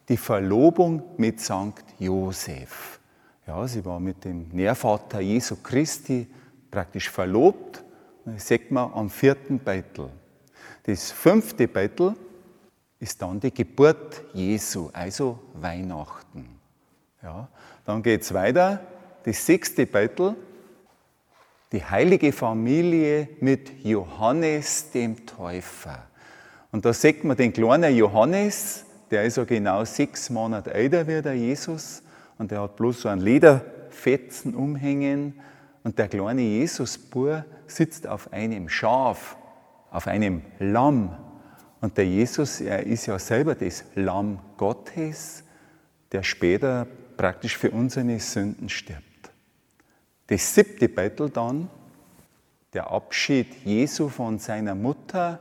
die 0.08 0.16
Verlobung 0.16 1.02
mit 1.16 1.40
St. 1.40 1.84
Josef. 1.98 3.00
Ja, 3.48 3.66
sie 3.66 3.84
war 3.84 3.98
mit 3.98 4.24
dem 4.24 4.48
Nährvater 4.52 5.20
Jesu 5.20 5.56
Christi 5.56 6.28
praktisch 6.70 7.10
verlobt. 7.10 7.82
Das 8.24 8.46
sieht 8.46 8.70
man 8.70 8.92
am 8.92 9.10
vierten 9.10 9.58
Bettel. 9.58 10.08
Das 10.84 11.10
fünfte 11.10 11.66
Bettel 11.66 12.14
ist 13.00 13.20
dann 13.20 13.40
die 13.40 13.52
Geburt 13.52 14.22
Jesu, 14.34 14.88
also 14.92 15.40
Weihnachten. 15.54 16.48
Ja, 17.20 17.48
dann 17.84 18.04
geht 18.04 18.22
es 18.22 18.32
weiter. 18.32 18.80
Das 19.24 19.44
sechste 19.44 19.86
Bettel, 19.86 20.36
die 21.72 21.84
heilige 21.84 22.32
Familie 22.32 23.28
mit 23.40 23.82
Johannes 23.82 24.90
dem 24.90 25.26
Täufer. 25.26 26.04
Und 26.70 26.84
da 26.84 26.92
sieht 26.92 27.24
man 27.24 27.36
den 27.36 27.52
kleinen 27.52 27.96
Johannes, 27.96 28.84
der 29.10 29.24
ist 29.24 29.36
ja 29.36 29.44
genau 29.44 29.84
sechs 29.84 30.30
Monate 30.30 30.72
älter 30.72 31.06
wie 31.06 31.20
der 31.20 31.34
Jesus 31.34 32.02
und 32.38 32.50
der 32.50 32.62
hat 32.62 32.76
bloß 32.76 33.02
so 33.02 33.08
einen 33.08 33.20
Lederfetzen 33.20 34.54
umhängen 34.54 35.34
und 35.82 35.98
der 35.98 36.08
kleine 36.08 36.42
Jesusbur 36.42 37.44
sitzt 37.66 38.06
auf 38.06 38.32
einem 38.32 38.68
Schaf 38.68 39.36
auf 39.92 40.06
einem 40.06 40.42
Lamm. 40.58 41.16
Und 41.80 41.98
der 41.98 42.06
Jesus, 42.06 42.60
er 42.60 42.86
ist 42.86 43.06
ja 43.06 43.18
selber 43.18 43.54
das 43.54 43.84
Lamm 43.94 44.40
Gottes, 44.56 45.44
der 46.10 46.22
später 46.22 46.86
praktisch 47.16 47.56
für 47.56 47.70
unsere 47.70 48.18
Sünden 48.18 48.68
stirbt. 48.68 49.11
Das 50.32 50.54
siebte 50.54 50.88
Bettel 50.88 51.28
dann, 51.28 51.68
der 52.72 52.90
Abschied 52.90 53.48
Jesu 53.66 54.08
von 54.08 54.38
seiner 54.38 54.74
Mutter. 54.74 55.38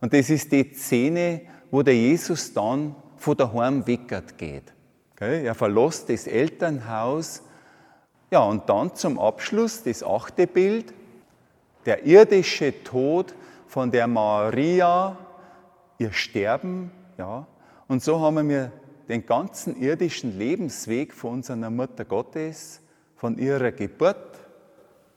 Und 0.00 0.14
das 0.14 0.30
ist 0.30 0.50
die 0.52 0.72
Szene, 0.72 1.42
wo 1.70 1.82
der 1.82 1.94
Jesus 1.94 2.54
dann 2.54 2.96
von 3.18 3.36
daheim 3.36 3.86
weckert 3.86 4.38
geht. 4.38 4.72
Er 5.20 5.54
verlässt 5.54 6.08
das 6.08 6.26
Elternhaus. 6.26 7.42
Ja, 8.30 8.44
und 8.44 8.66
dann 8.70 8.94
zum 8.94 9.18
Abschluss 9.18 9.82
das 9.82 10.02
achte 10.02 10.46
Bild, 10.46 10.94
der 11.84 12.06
irdische 12.06 12.72
Tod 12.84 13.34
von 13.66 13.90
der 13.90 14.06
Maria, 14.06 15.14
ihr 15.98 16.12
Sterben, 16.14 16.90
ja. 17.18 17.46
Und 17.86 18.02
so 18.02 18.18
haben 18.18 18.48
wir 18.48 18.72
den 19.10 19.26
ganzen 19.26 19.78
irdischen 19.78 20.38
Lebensweg 20.38 21.12
von 21.12 21.34
unserer 21.34 21.68
Mutter 21.68 22.06
Gottes, 22.06 22.81
von 23.22 23.38
ihrer 23.38 23.70
Geburt 23.70 24.36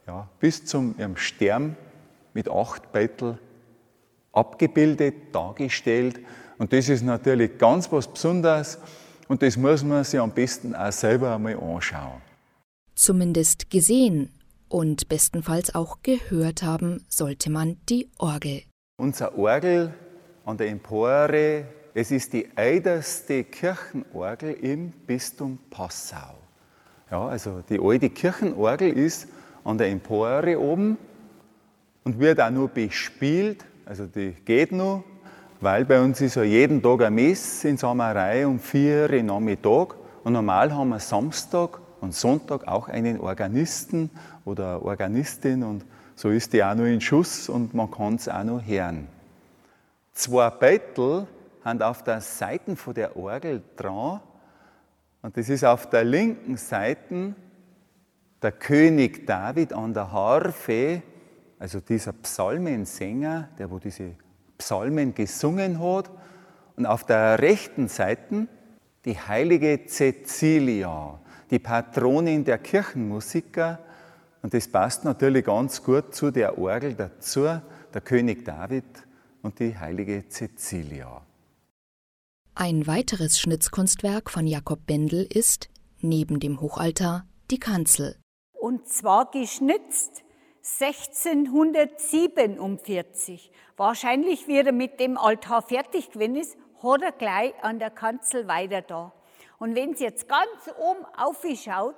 ja, 0.06 0.28
bis 0.38 0.64
zum 0.64 0.94
ihrem 0.96 1.16
Sterben 1.16 1.76
mit 2.34 2.48
acht 2.48 2.92
Bettel 2.92 3.36
abgebildet, 4.30 5.34
dargestellt. 5.34 6.20
Und 6.56 6.72
das 6.72 6.88
ist 6.88 7.02
natürlich 7.02 7.58
ganz 7.58 7.90
was 7.90 8.06
Besonderes, 8.06 8.78
Und 9.26 9.42
das 9.42 9.56
muss 9.56 9.82
man 9.82 10.04
sich 10.04 10.20
am 10.20 10.30
besten 10.30 10.76
auch 10.76 10.92
selber 10.92 11.34
einmal 11.34 11.58
anschauen. 11.58 12.22
Zumindest 12.94 13.70
gesehen 13.70 14.30
und 14.68 15.08
bestenfalls 15.08 15.74
auch 15.74 15.98
gehört 16.04 16.62
haben 16.62 17.04
sollte 17.08 17.50
man 17.50 17.76
die 17.88 18.08
Orgel. 18.18 18.62
Unser 18.98 19.36
Orgel 19.36 19.92
an 20.44 20.56
der 20.56 20.68
Empore, 20.68 21.64
es 21.92 22.12
ist 22.12 22.32
die 22.34 22.48
älteste 22.54 23.42
Kirchenorgel 23.42 24.52
im 24.52 24.92
Bistum 24.92 25.58
Passau. 25.70 26.45
Ja, 27.10 27.28
also 27.28 27.62
die 27.68 27.78
alte 27.80 28.10
Kirchenorgel 28.10 28.92
ist 28.92 29.28
an 29.64 29.78
der 29.78 29.88
Empore 29.88 30.58
oben 30.58 30.98
und 32.02 32.18
wird 32.18 32.40
auch 32.40 32.50
nur 32.50 32.68
bespielt, 32.68 33.64
also 33.84 34.06
die 34.06 34.32
geht 34.44 34.72
nur, 34.72 35.04
weil 35.60 35.84
bei 35.84 36.00
uns 36.00 36.20
ist 36.20 36.34
ja 36.34 36.42
jeden 36.42 36.82
Tag 36.82 37.02
ein 37.02 37.14
Mess 37.14 37.64
in 37.64 37.76
Samerei 37.76 38.46
um 38.46 38.58
vier 38.58 39.08
Uhr 39.10 39.22
Nachmittag. 39.22 39.94
Und 40.24 40.32
normal 40.32 40.74
haben 40.74 40.88
wir 40.88 40.98
Samstag 40.98 41.78
und 42.00 42.12
Sonntag 42.12 42.66
auch 42.66 42.88
einen 42.88 43.20
Organisten 43.20 44.10
oder 44.44 44.84
Organistin 44.84 45.62
und 45.62 45.84
so 46.16 46.30
ist 46.30 46.52
die 46.52 46.64
auch 46.64 46.74
noch 46.74 46.84
in 46.84 47.00
Schuss 47.00 47.48
und 47.48 47.74
man 47.74 47.90
kann 47.90 48.16
es 48.16 48.28
auch 48.28 48.42
noch 48.42 48.66
hören. 48.66 49.06
Zwei 50.12 50.50
Beitel 50.50 51.26
haben 51.64 51.82
auf 51.82 52.02
der 52.02 52.20
Seite 52.20 52.74
von 52.74 52.94
der 52.94 53.16
Orgel 53.16 53.62
dran 53.76 54.20
und 55.26 55.36
das 55.36 55.48
ist 55.48 55.64
auf 55.64 55.90
der 55.90 56.04
linken 56.04 56.56
Seite 56.56 57.34
der 58.40 58.52
König 58.52 59.26
David 59.26 59.72
an 59.72 59.92
der 59.92 60.12
Harfe, 60.12 61.02
also 61.58 61.80
dieser 61.80 62.12
Psalmensänger, 62.12 63.48
der 63.58 63.68
wo 63.68 63.80
diese 63.80 64.12
Psalmen 64.56 65.16
gesungen 65.16 65.82
hat. 65.82 66.08
Und 66.76 66.86
auf 66.86 67.02
der 67.02 67.40
rechten 67.40 67.88
Seite 67.88 68.46
die 69.04 69.18
heilige 69.18 69.84
Cecilia, 69.88 71.18
die 71.50 71.58
Patronin 71.58 72.44
der 72.44 72.58
Kirchenmusiker. 72.58 73.80
Und 74.42 74.54
das 74.54 74.68
passt 74.68 75.04
natürlich 75.04 75.44
ganz 75.44 75.82
gut 75.82 76.14
zu 76.14 76.30
der 76.30 76.56
Orgel 76.56 76.94
dazu, 76.94 77.48
der 77.92 78.00
König 78.00 78.44
David 78.44 78.84
und 79.42 79.58
die 79.58 79.76
heilige 79.76 80.28
Cecilia. 80.28 81.20
Ein 82.58 82.86
weiteres 82.86 83.38
Schnitzkunstwerk 83.38 84.30
von 84.30 84.46
Jakob 84.46 84.86
Bendel 84.86 85.28
ist, 85.30 85.68
neben 86.00 86.40
dem 86.40 86.62
Hochaltar, 86.62 87.26
die 87.50 87.60
Kanzel. 87.60 88.16
Und 88.58 88.88
zwar 88.88 89.30
geschnitzt 89.30 90.24
1647. 90.80 93.52
Wahrscheinlich, 93.76 94.48
wie 94.48 94.56
er 94.56 94.72
mit 94.72 95.00
dem 95.00 95.18
Altar 95.18 95.60
fertig 95.60 96.12
gewesen 96.12 96.36
ist, 96.36 96.56
hat 96.82 97.02
er 97.02 97.12
gleich 97.12 97.52
an 97.62 97.78
der 97.78 97.90
Kanzel 97.90 98.48
weiter 98.48 98.80
da. 98.80 99.12
Und 99.58 99.74
wenn 99.74 99.94
Sie 99.94 100.04
jetzt 100.04 100.26
ganz 100.26 100.48
oben 100.78 101.04
aufschaut, 101.14 101.96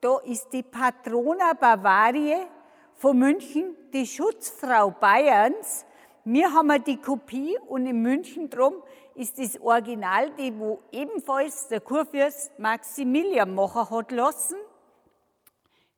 da 0.00 0.16
ist 0.20 0.54
die 0.54 0.62
Patrona 0.62 1.52
Bavarie 1.52 2.46
von 2.94 3.18
München, 3.18 3.76
die 3.92 4.06
Schutzfrau 4.06 4.90
Bayerns. 4.90 5.84
Wir 6.24 6.50
haben 6.50 6.82
die 6.82 6.96
Kopie 6.96 7.58
und 7.68 7.84
in 7.84 8.00
München 8.00 8.48
drum 8.48 8.82
ist 9.14 9.38
das 9.38 9.60
Original, 9.60 10.30
die 10.30 10.58
wo 10.58 10.80
ebenfalls 10.90 11.68
der 11.68 11.80
Kurfürst 11.80 12.58
Maximilian 12.58 13.54
machen 13.54 13.90
hat 13.90 14.12
lassen. 14.12 14.56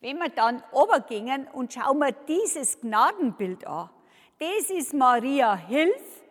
Wenn 0.00 0.18
wir 0.18 0.28
dann 0.28 0.62
obergingen 0.72 1.46
und 1.52 1.72
schauen 1.72 1.98
wir 1.98 2.12
dieses 2.12 2.80
Gnadenbild 2.80 3.66
an, 3.66 3.90
das 4.38 4.70
ist 4.70 4.92
Maria 4.92 5.56
Hilf, 5.56 6.22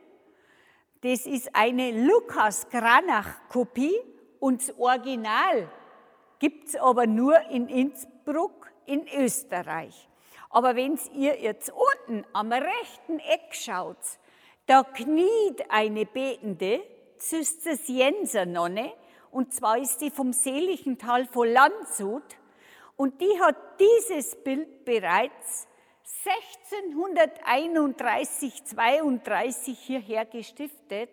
das 1.01 1.25
ist 1.25 1.55
eine 1.55 2.05
Lukas 2.05 2.69
Granach 2.69 3.47
Kopie 3.49 3.95
und 4.39 4.61
das 4.61 4.77
Original 4.77 5.69
gibt 6.39 6.67
es 6.67 6.75
aber 6.75 7.07
nur 7.07 7.39
in 7.49 7.67
Innsbruck 7.67 8.71
in 8.85 9.07
Österreich. 9.07 10.09
Aber 10.49 10.75
wenn 10.75 10.99
ihr 11.13 11.39
jetzt 11.39 11.71
unten 11.71 12.25
am 12.33 12.51
rechten 12.51 13.19
Eck 13.19 13.53
schaut, 13.55 13.97
da 14.65 14.83
kniet 14.83 15.69
eine 15.69 16.05
betende 16.05 16.81
Zisterziensernonne, 17.17 18.91
und 19.31 19.53
zwar 19.53 19.77
ist 19.77 19.99
sie 19.99 20.11
vom 20.11 20.33
seligen 20.33 20.97
Tal 20.97 21.25
von 21.25 21.47
Landshut, 21.47 22.23
und 22.95 23.21
die 23.21 23.41
hat 23.41 23.55
dieses 23.79 24.35
Bild 24.43 24.85
bereits 24.85 25.67
1631, 26.25 28.65
32 28.65 29.79
hierher 29.79 30.25
gestiftet. 30.25 31.09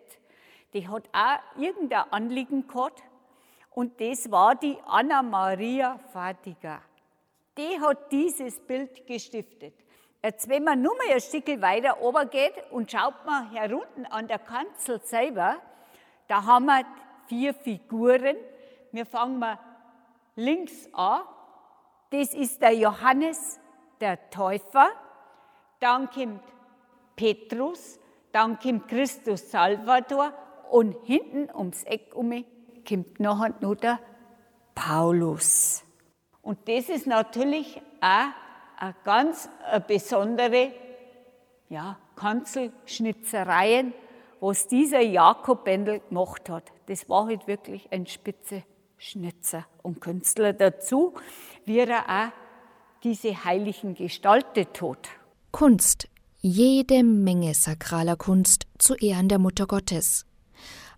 Die 0.73 0.87
hat 0.87 1.09
auch 1.11 1.39
irgendein 1.57 2.09
Anliegen 2.11 2.67
gehabt. 2.67 3.03
Und 3.71 3.99
das 3.99 4.31
war 4.31 4.55
die 4.55 4.77
Anna 4.85 5.21
Maria 5.21 5.99
Fatiga. 6.13 6.81
Die 7.57 7.77
hat 7.79 8.09
dieses 8.11 8.59
Bild 8.59 9.05
gestiftet. 9.07 9.73
Jetzt, 10.23 10.47
wenn 10.49 10.63
man 10.63 10.81
nur 10.81 10.95
mal 10.97 11.13
ein 11.13 11.19
Stück 11.19 11.47
weiter 11.61 11.99
oben 11.99 12.29
geht 12.29 12.53
und 12.69 12.91
schaut 12.91 13.25
mal 13.25 13.49
herunten 13.51 14.05
an 14.05 14.27
der 14.27 14.37
Kanzel 14.37 15.01
selber, 15.01 15.57
da 16.27 16.45
haben 16.45 16.65
wir 16.65 16.85
vier 17.25 17.55
Figuren. 17.55 18.35
Wir 18.91 19.05
fangen 19.07 19.39
mal 19.39 19.57
links 20.35 20.87
an. 20.93 21.21
Das 22.11 22.35
ist 22.35 22.61
der 22.61 22.73
Johannes, 22.73 23.59
der 23.99 24.29
Täufer. 24.29 24.89
Dann 25.79 26.09
kommt 26.11 26.43
Petrus, 27.15 27.99
dann 28.31 28.59
kommt 28.59 28.87
Christus 28.87 29.49
Salvador 29.49 30.33
und 30.69 30.95
hinten 31.03 31.49
ums 31.55 31.83
Eck 31.83 32.13
um 32.13 32.45
kommt 32.87 33.19
nachher 33.19 33.55
noch 33.59 33.75
der 33.75 33.99
Paulus. 34.75 35.83
Und 36.41 36.67
das 36.67 36.89
ist 36.89 37.07
natürlich 37.07 37.81
auch 38.01 38.40
eine 38.81 38.95
ganz 39.03 39.47
eine 39.69 39.79
besondere 39.81 40.71
ja, 41.69 41.97
Kanzelschnitzereien, 42.15 43.93
was 44.39 44.67
dieser 44.67 45.01
Jakob 45.01 45.63
Bendel 45.65 45.99
gemacht 45.99 46.49
hat. 46.49 46.71
Das 46.87 47.07
war 47.07 47.27
halt 47.27 47.47
wirklich 47.47 47.91
ein 47.91 48.07
spitze 48.07 48.63
Schnitzer 48.97 49.65
und 49.83 50.01
Künstler 50.01 50.53
dazu, 50.53 51.13
wie 51.65 51.79
er 51.79 52.05
auch 52.07 52.31
diese 53.03 53.45
Heiligen 53.45 53.93
gestaltet 53.93 54.81
hat. 54.81 55.09
Kunst, 55.51 56.07
jede 56.39 57.03
Menge 57.03 57.53
sakraler 57.53 58.15
Kunst 58.15 58.65
zu 58.79 58.95
Ehren 58.95 59.29
der 59.29 59.37
Mutter 59.39 59.67
Gottes. 59.67 60.25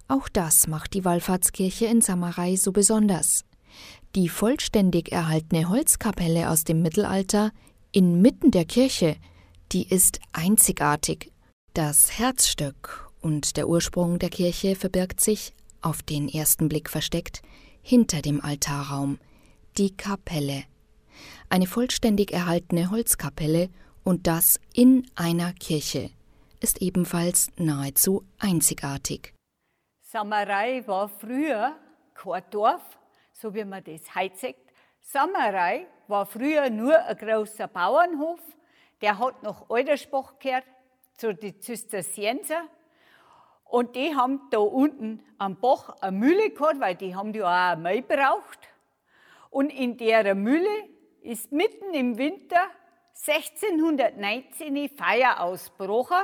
Auch 0.07 0.29
das 0.29 0.67
macht 0.67 0.93
die 0.93 1.03
Wallfahrtskirche 1.03 1.85
in 1.85 1.99
Samarei 2.01 2.55
so 2.55 2.71
besonders. 2.71 3.43
Die 4.15 4.29
vollständig 4.29 5.11
erhaltene 5.11 5.69
Holzkapelle 5.69 6.49
aus 6.49 6.63
dem 6.63 6.81
Mittelalter 6.81 7.51
inmitten 7.93 8.51
der 8.51 8.65
Kirche, 8.65 9.15
die 9.71 9.87
ist 9.87 10.19
einzigartig. 10.33 11.31
Das 11.73 12.17
Herzstück 12.19 13.09
und 13.21 13.55
der 13.55 13.69
Ursprung 13.69 14.19
der 14.19 14.29
Kirche 14.29 14.75
verbirgt 14.75 15.21
sich, 15.21 15.53
auf 15.81 16.01
den 16.01 16.27
ersten 16.27 16.69
Blick 16.69 16.89
versteckt, 16.89 17.41
hinter 17.81 18.21
dem 18.21 18.41
Altarraum, 18.41 19.19
die 19.77 19.95
Kapelle. 19.95 20.63
Eine 21.49 21.67
vollständig 21.67 22.31
erhaltene 22.31 22.89
Holzkapelle 22.89 23.69
und 24.03 24.27
das 24.27 24.59
in 24.73 25.05
einer 25.15 25.53
Kirche 25.53 26.09
ist 26.59 26.81
ebenfalls 26.81 27.49
nahezu 27.57 28.23
einzigartig. 28.39 29.33
Samarei 30.01 30.85
war 30.87 31.09
früher 31.09 31.75
kein 32.13 32.43
Dorf, 32.49 32.99
so 33.33 33.53
wie 33.53 33.65
man 33.65 33.83
das 33.83 34.15
heute. 34.15 34.55
Samarei 35.03 35.85
war 36.07 36.25
früher 36.25 36.69
nur 36.69 36.97
ein 36.97 37.17
großer 37.17 37.67
Bauernhof, 37.67 38.39
der 39.01 39.19
hat 39.19 39.43
nach 39.43 39.69
Alderspach 39.69 40.39
gehört, 40.39 40.63
zu 41.17 41.35
den 41.35 41.61
Zisterzienser. 41.61 42.63
Und 43.65 43.95
die 43.95 44.15
haben 44.15 44.41
da 44.49 44.59
unten 44.59 45.23
am 45.37 45.59
Bach 45.59 45.89
eine 46.01 46.17
Mühle 46.17 46.49
gehabt, 46.51 46.79
weil 46.79 46.95
die 46.95 47.15
haben 47.15 47.33
ja 47.33 47.43
auch 47.43 47.73
eine 47.73 47.81
Mehl 47.81 48.01
braucht. 48.01 48.59
Und 49.49 49.71
in 49.71 49.97
der 49.97 50.33
Mühle 50.35 50.87
ist 51.21 51.51
mitten 51.51 51.93
im 51.93 52.17
Winter 52.17 52.61
1619 53.27 54.89
Feuer 54.89 55.39
ausgebrochen. 55.39 56.23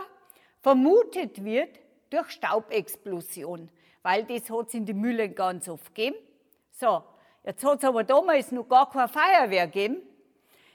Vermutet 0.62 1.44
wird 1.44 1.80
durch 2.10 2.32
Staubexplosion, 2.32 3.70
weil 4.04 4.24
das 4.24 4.50
hat 4.50 4.68
es 4.68 4.74
in 4.74 4.86
den 4.86 5.00
Mühlen 5.00 5.36
ganz 5.36 5.68
oft 5.70 5.94
gegeben. 5.94 6.18
So, 6.72 7.04
Jetzt 7.50 7.66
hat 7.66 7.80
es 7.80 7.84
aber 7.84 8.04
damals 8.04 8.52
noch 8.52 8.70
gar 8.70 8.92
kein 8.92 9.10
Feuerwehr 9.10 9.66
gegeben. 9.66 10.04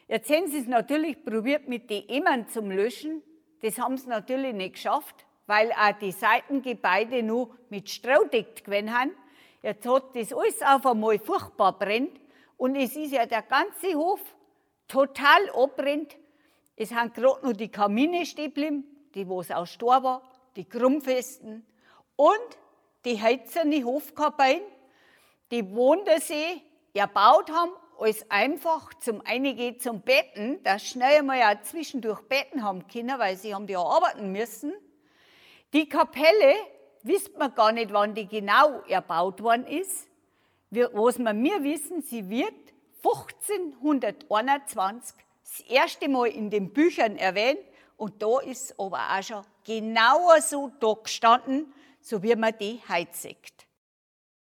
Jetzt 0.08 0.28
haben 0.28 0.48
sie 0.48 0.58
es 0.58 0.66
natürlich 0.66 1.24
probiert 1.24 1.68
mit 1.68 1.88
den 1.88 2.08
Emmern 2.08 2.48
zum 2.48 2.68
Löschen. 2.68 3.22
Das 3.62 3.78
haben 3.78 3.96
sie 3.96 4.08
natürlich 4.08 4.52
nicht 4.54 4.74
geschafft, 4.74 5.24
weil 5.46 5.70
auch 5.70 5.96
die 6.00 6.10
Seitengebäude 6.10 7.22
nur 7.22 7.56
mit 7.70 7.88
Stroh 7.88 8.24
deckt 8.24 8.64
gewesen 8.64 8.92
haben. 8.92 9.12
Jetzt 9.62 9.86
hat 9.86 10.16
das 10.16 10.32
alles 10.32 10.62
auf 10.62 10.84
einmal 10.84 11.20
furchtbar 11.20 11.78
brennt 11.78 12.18
und 12.56 12.74
es 12.74 12.96
ist 12.96 13.12
ja 13.12 13.24
der 13.24 13.42
ganze 13.42 13.94
Hof 13.94 14.20
total 14.88 15.50
abbrennt. 15.50 16.16
Es 16.74 16.92
haben 16.92 17.12
gerade 17.12 17.44
nur 17.44 17.54
die 17.54 17.68
Kamine 17.68 18.26
stehen 18.26 18.84
die 19.14 19.28
wo 19.28 19.40
es 19.40 19.52
aus 19.52 19.70
Stor 19.70 20.02
war, 20.02 20.22
die 20.56 20.64
Krummfesten 20.64 21.64
und 22.16 22.58
die 23.04 23.22
hölzerne 23.22 23.84
Hofkapellen 23.84 24.73
die 25.54 25.72
Wundersee 25.72 26.60
erbaut 26.94 27.48
haben, 27.48 27.70
als 27.96 28.28
einfach 28.28 28.92
zum 28.94 29.22
Eingehen 29.24 29.78
zum 29.78 30.00
Betten, 30.00 30.60
dass 30.64 30.84
schnell 30.84 31.22
mal 31.22 31.38
ja 31.38 31.62
zwischendurch 31.62 32.22
Betten 32.22 32.64
haben 32.64 32.88
können, 32.88 33.16
weil 33.20 33.36
sie 33.36 33.54
haben 33.54 33.68
ja 33.68 33.80
arbeiten 33.80 34.32
müssen. 34.32 34.72
Die 35.72 35.88
Kapelle, 35.88 36.56
wisst 37.04 37.38
man 37.38 37.54
gar 37.54 37.70
nicht, 37.70 37.92
wann 37.92 38.16
die 38.16 38.26
genau 38.26 38.80
erbaut 38.88 39.40
worden 39.42 39.66
ist. 39.66 40.08
Was 40.70 41.20
wir 41.20 41.32
mir 41.32 41.62
wissen, 41.62 42.02
sie 42.02 42.28
wird 42.28 42.52
1521 43.04 45.16
das 45.44 45.60
erste 45.68 46.08
Mal 46.08 46.26
in 46.26 46.50
den 46.50 46.72
Büchern 46.72 47.16
erwähnt 47.16 47.60
und 47.96 48.20
da 48.20 48.40
ist 48.40 48.74
aber 48.76 48.98
auch 49.16 49.22
schon 49.22 49.44
genauer 49.64 50.40
so 50.40 50.72
da 50.80 50.94
gestanden, 51.00 51.72
so 52.00 52.20
wie 52.24 52.34
man 52.34 52.58
die 52.58 52.80
heute 52.88 53.16
sieht. 53.16 53.63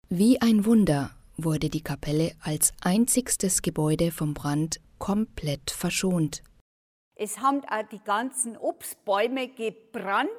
Wie 0.09 0.41
ein 0.41 0.65
Wunder 0.65 1.11
wurde 1.37 1.69
die 1.69 1.83
Kapelle 1.83 2.33
als 2.43 2.73
einzigstes 2.81 3.61
Gebäude 3.61 4.11
vom 4.11 4.33
Brand 4.33 4.79
komplett 4.99 5.71
verschont. 5.71 6.43
Es 7.15 7.39
haben 7.39 7.61
auch 7.65 7.87
die 7.91 8.03
ganzen 8.03 8.57
Obstbäume 8.57 9.49
gebrannt. 9.49 10.29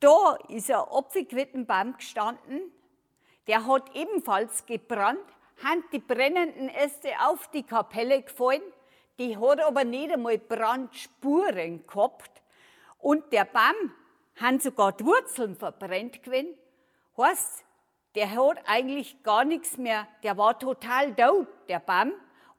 Da 0.00 0.36
ist 0.48 0.70
ein 0.70 0.76
Apfelquittenbaum 0.76 1.96
gestanden, 1.96 2.60
der 3.46 3.66
hat 3.66 3.94
ebenfalls 3.94 4.66
gebrannt, 4.66 5.20
haben 5.62 5.84
die 5.92 6.00
brennenden 6.00 6.68
Äste 6.68 7.10
auf 7.26 7.48
die 7.50 7.62
Kapelle 7.62 8.22
gefallen, 8.22 8.62
die 9.18 9.36
hat 9.36 9.60
aber 9.60 9.84
nicht 9.84 10.12
einmal 10.12 10.38
Brandspuren 10.38 11.86
gehabt. 11.86 12.42
Und 12.98 13.32
der 13.32 13.44
Baum 13.44 13.92
haben 14.36 14.60
sogar 14.60 14.92
die 14.92 15.04
Wurzeln 15.04 15.56
verbrennt 15.56 16.22
gewesen. 16.22 16.54
Heißt, 17.16 17.64
der 18.16 18.30
hat 18.30 18.58
eigentlich 18.66 19.22
gar 19.22 19.44
nichts 19.44 19.76
mehr, 19.76 20.08
der 20.22 20.36
war 20.38 20.58
total 20.58 21.14
tot, 21.14 21.46
der 21.68 21.80
Baum. 21.80 22.12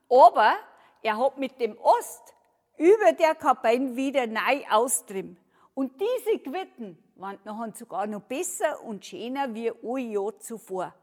Aber 0.07 0.55
er 1.01 1.17
hat 1.17 1.37
mit 1.37 1.59
dem 1.59 1.77
Ost 1.79 2.33
über 2.77 3.11
der 3.11 3.33
Kapelle 3.33 3.95
wieder 3.95 4.27
neu 4.27 4.63
austrieben. 4.69 5.37
Und 5.73 5.99
diese 5.99 6.39
Quitten 6.39 6.97
waren 7.15 7.39
nachher 7.43 7.73
sogar 7.75 8.05
noch 8.05 8.21
besser 8.21 8.83
und 8.83 9.03
schöner 9.03 9.53
wie 9.53 9.71
ein 9.71 10.11
Jahr 10.11 10.39
zuvor. 10.39 10.93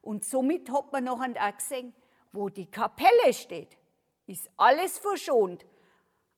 Und 0.00 0.24
somit 0.24 0.70
hat 0.70 0.90
man 0.90 1.04
nachher 1.04 1.34
auch 1.46 1.56
gesehen, 1.56 1.94
wo 2.32 2.48
die 2.48 2.70
Kapelle 2.70 3.32
steht, 3.32 3.76
ist 4.26 4.50
alles 4.56 4.98
verschont. 4.98 5.66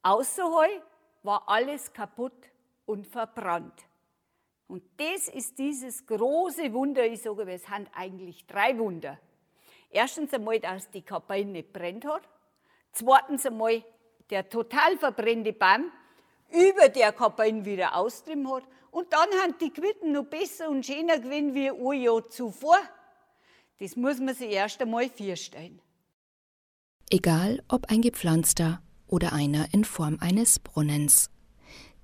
Außerhalb 0.03 0.83
war 1.23 1.49
alles 1.49 1.93
kaputt 1.93 2.51
und 2.87 3.07
verbrannt. 3.07 3.85
Und 4.71 4.85
das 4.99 5.27
ist 5.27 5.59
dieses 5.59 6.07
große 6.07 6.73
Wunder, 6.73 7.05
ich 7.05 7.23
sage, 7.23 7.43
es 7.51 7.65
sind 7.65 7.89
eigentlich 7.93 8.47
drei 8.47 8.79
Wunder. 8.79 9.19
Erstens 9.91 10.33
einmal, 10.33 10.61
dass 10.61 10.89
die 10.93 11.03
Kapelle 11.03 11.45
nicht 11.45 11.73
brennt 11.73 12.05
hat. 12.05 12.23
Zweitens 12.93 13.45
einmal, 13.45 13.83
der 14.31 14.49
total 14.49 14.97
verbrennte 14.97 15.53
Baum 15.53 15.91
über 16.51 16.89
der 16.89 17.13
Kapelle 17.13 17.65
wieder 17.65 17.97
austrieben 17.97 18.49
hat. 18.49 18.63
Und 18.93 19.13
dann 19.13 19.29
haben 19.43 19.57
die 19.61 19.71
Quitten 19.71 20.13
noch 20.13 20.27
besser 20.27 20.71
und 20.71 20.87
schöner 20.87 21.19
gewesen 21.19 21.53
wie 21.53 21.69
ein 21.69 22.03
Jahr 22.03 22.29
zuvor. 22.29 22.79
Das 23.81 23.97
muss 23.97 24.21
man 24.21 24.37
sich 24.37 24.53
erst 24.53 24.81
einmal 24.81 25.09
vorstellen. 25.09 25.83
Egal 27.11 27.61
ob 27.69 27.91
ein 27.91 28.03
gepflanzter 28.03 28.81
oder 29.09 29.33
einer 29.33 29.67
in 29.75 29.83
Form 29.85 30.19
eines 30.21 30.61
Brunnens. 30.61 31.29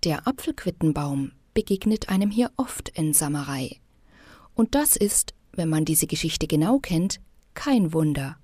Der 0.02 0.26
Apfelquittenbaum 0.26 1.30
begegnet 1.56 2.10
einem 2.10 2.30
hier 2.30 2.50
oft 2.58 2.90
in 2.90 3.14
Samarei. 3.14 3.80
Und 4.54 4.74
das 4.74 4.94
ist, 4.94 5.34
wenn 5.52 5.70
man 5.70 5.86
diese 5.86 6.06
Geschichte 6.06 6.46
genau 6.46 6.78
kennt, 6.80 7.18
kein 7.54 7.94
Wunder. 7.94 8.36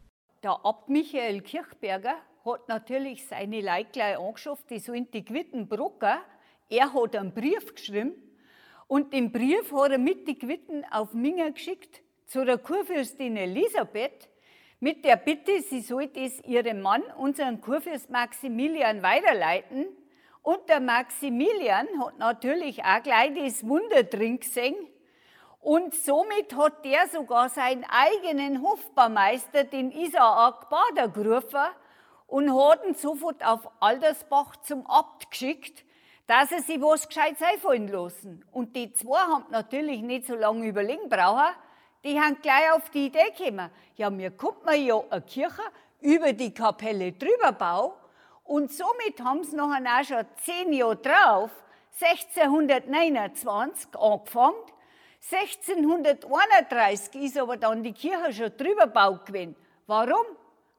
Der 0.43 0.65
Abt 0.65 0.89
Michael 0.89 1.43
Kirchberger 1.43 2.15
hat 2.47 2.69
natürlich 2.69 3.27
seine 3.27 3.61
gleich 3.61 4.19
angeschafft, 4.19 4.71
die 4.71 4.79
sollen 4.79 5.11
die 5.13 5.27
Quitten 5.27 5.69
brucken. 5.69 6.17
Er 6.71 6.95
hat 6.95 7.15
einen 7.15 7.35
Brief 7.35 7.75
geschrieben 7.75 8.15
und 8.89 9.13
den 9.13 9.31
Brief 9.31 9.71
hat 9.73 9.93
er 9.93 9.99
mit 9.99 10.27
den 10.27 10.39
Quitten 10.39 10.83
auf 10.91 11.13
Minger 11.13 11.51
geschickt 11.51 12.01
zu 12.25 12.47
der 12.47 12.57
Kurfürstin 12.57 13.37
Elisabeth 13.37 14.31
mit 14.81 15.05
der 15.05 15.17
Bitte, 15.17 15.61
sie 15.61 15.83
sollte 15.83 16.19
es 16.19 16.43
ihrem 16.45 16.81
Mann, 16.81 17.03
unseren 17.19 17.61
Kurfürst 17.61 18.09
Maximilian, 18.09 19.03
weiterleiten 19.03 19.85
und 20.43 20.69
der 20.69 20.81
Maximilian 20.81 21.87
hat 22.01 22.19
natürlich 22.19 22.85
auch 22.85 23.03
gleich 23.03 23.33
das 23.35 23.67
Wunder 23.67 24.03
drin 24.03 24.41
gesehen. 24.41 24.75
Und 25.61 25.95
somit 25.95 26.57
hat 26.57 26.85
der 26.85 27.07
sogar 27.09 27.49
seinen 27.49 27.85
eigenen 27.85 28.61
Hofbaumeister, 28.61 29.63
den 29.63 29.93
Isaak 29.93 30.69
Bader, 30.69 31.09
gerufen 31.09 31.71
und 32.27 32.53
hat 32.53 32.85
ihn 32.85 32.95
sofort 32.95 33.45
auf 33.47 33.71
Aldersbach 33.79 34.57
zum 34.57 34.85
Abt 34.87 35.31
geschickt, 35.31 35.85
dass 36.27 36.51
er 36.51 36.63
sich 36.63 36.81
was 36.81 37.07
Gescheites 37.07 37.43
einfallen 37.43 37.87
lassen. 37.87 38.45
Und 38.51 38.75
die 38.75 38.93
zwei 38.93 39.21
haben 39.21 39.45
natürlich 39.51 40.03
nicht 40.03 40.27
so 40.27 40.35
lange 40.35 40.67
überlegen 40.67 41.09
brauchen, 41.09 41.55
die 42.03 42.21
haben 42.21 42.39
gleich 42.43 42.73
auf 42.73 42.91
die 42.91 43.07
Idee 43.07 43.31
gekommen, 43.37 43.71
ja, 43.95 44.11
mir 44.11 44.33
kommt 44.33 44.65
man 44.65 44.85
ja 44.85 45.01
eine 45.11 45.23
Kirche 45.23 45.63
über 46.01 46.33
die 46.33 46.53
Kapelle 46.53 47.13
drüber 47.13 47.53
bauen 47.53 47.93
und 48.45 48.73
somit 48.73 49.23
haben 49.23 49.45
sie 49.45 49.57
nachher 49.57 50.01
auch 50.01 50.05
schon 50.05 50.27
zehn 50.43 50.73
Jahre 50.73 50.97
drauf, 50.97 51.51
1629 52.01 53.97
angefangen. 53.99 54.57
1631 55.31 57.23
ist 57.23 57.39
aber 57.39 57.57
dann 57.57 57.83
die 57.83 57.93
Kirche 57.93 58.33
schon 58.33 58.57
drüber 58.57 58.87
gebaut 58.87 59.27
gewesen. 59.27 59.55
Warum? 59.87 60.25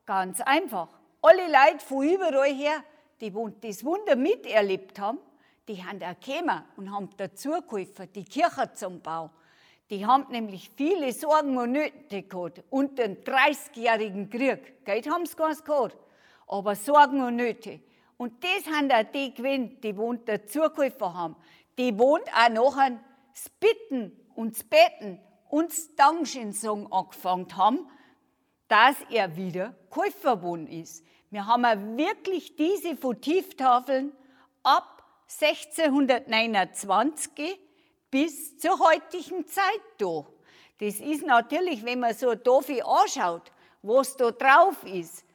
Ganz 0.06 0.42
einfach. 0.42 0.90
Alle 1.22 1.48
Leute 1.48 1.86
von 1.86 2.04
überall 2.08 2.54
her, 2.54 2.84
die 3.22 3.34
das 3.62 3.86
Wunder 3.86 4.18
miterlebt 4.18 5.00
haben, 5.00 5.20
die 5.68 5.82
haben 5.82 6.04
auch 6.04 6.20
gekommen 6.20 6.62
und 6.76 6.92
haben 6.92 7.10
dazu 7.16 7.52
geholfen, 7.52 8.10
die 8.14 8.26
Kirche 8.26 8.74
zum 8.74 9.00
Bau. 9.00 9.30
Die 9.90 10.06
haben 10.06 10.26
nämlich 10.30 10.70
viele 10.76 11.14
Sorgen 11.14 11.58
und 11.58 11.72
Nöte 11.72 12.24
gehabt 12.24 12.64
unter 12.70 13.08
dem 13.08 13.24
30-jährigen 13.24 14.30
Krieg. 14.30 14.84
Geld 14.84 15.10
haben 15.10 15.26
sie 15.26 15.36
gar 15.38 15.50
nicht 15.50 15.64
gehabt 15.64 15.96
aber 16.54 16.76
Sorgen 16.76 17.24
und 17.24 17.38
Nöte. 17.38 17.80
Und 18.16 18.44
das 18.44 18.68
haben 18.72 18.92
auch 18.92 19.04
die 19.12 19.34
gewinnt, 19.34 19.84
die 19.84 19.98
wohnt 19.98 20.30
dazugeholfen 20.30 21.12
haben. 21.14 21.36
Die 21.80 21.98
wohnt 21.98 22.32
auch 22.32 22.50
nachher 22.50 23.00
das 23.34 23.50
Bitten 23.50 24.12
und 24.36 24.56
das 24.56 24.64
Betten 24.64 25.20
und 25.50 25.72
das 25.72 25.96
Dankeschön 25.96 26.54
angefangen 26.92 27.58
haben, 27.58 27.90
dass 28.68 28.98
er 29.10 29.36
wieder 29.36 29.74
Käufer 29.90 30.38
geworden 30.38 30.68
ist. 30.68 31.04
Wir 31.32 31.48
haben 31.48 31.98
wirklich 31.98 32.56
diese 32.56 33.02
Votivtafeln 33.02 34.12
ab 34.62 35.04
1629 35.42 37.58
bis 38.12 38.60
zur 38.60 38.78
heutigen 38.78 39.48
Zeit 39.48 39.82
da. 39.98 40.28
Das 40.80 41.00
ist 41.00 41.26
natürlich, 41.26 41.84
wenn 41.84 42.00
man 42.00 42.14
so 42.14 42.30
ein 42.30 42.44
Tafel 42.44 42.84
anschaut, 42.84 43.52
was 43.82 44.16
da 44.18 44.30
drauf 44.30 44.84
ist, 44.84 45.26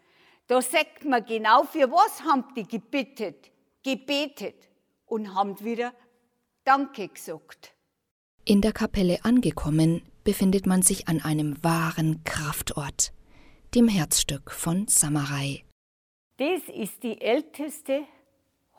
da 0.49 0.63
sagt 0.63 1.05
man 1.05 1.25
genau, 1.25 1.63
für 1.65 1.91
was 1.91 2.23
haben 2.25 2.45
die 2.57 2.67
gebetet, 2.67 3.51
gebetet 3.83 4.69
und 5.07 5.35
haben 5.35 5.63
wieder 5.63 5.93
Danke 6.65 7.09
gesagt. 7.09 7.75
In 8.45 8.63
der 8.63 8.73
Kapelle 8.73 9.25
angekommen, 9.25 10.03
befindet 10.25 10.67
man 10.67 10.83
sich 10.83 11.07
an 11.07 11.21
einem 11.21 11.63
wahren 11.63 12.25
Kraftort, 12.25 13.13
dem 13.75 13.89
Herzstück 13.89 14.51
von 14.51 14.89
Samarei. 14.89 15.65
Das 16.39 16.63
ist 16.69 17.03
die 17.03 17.21
älteste 17.21 18.05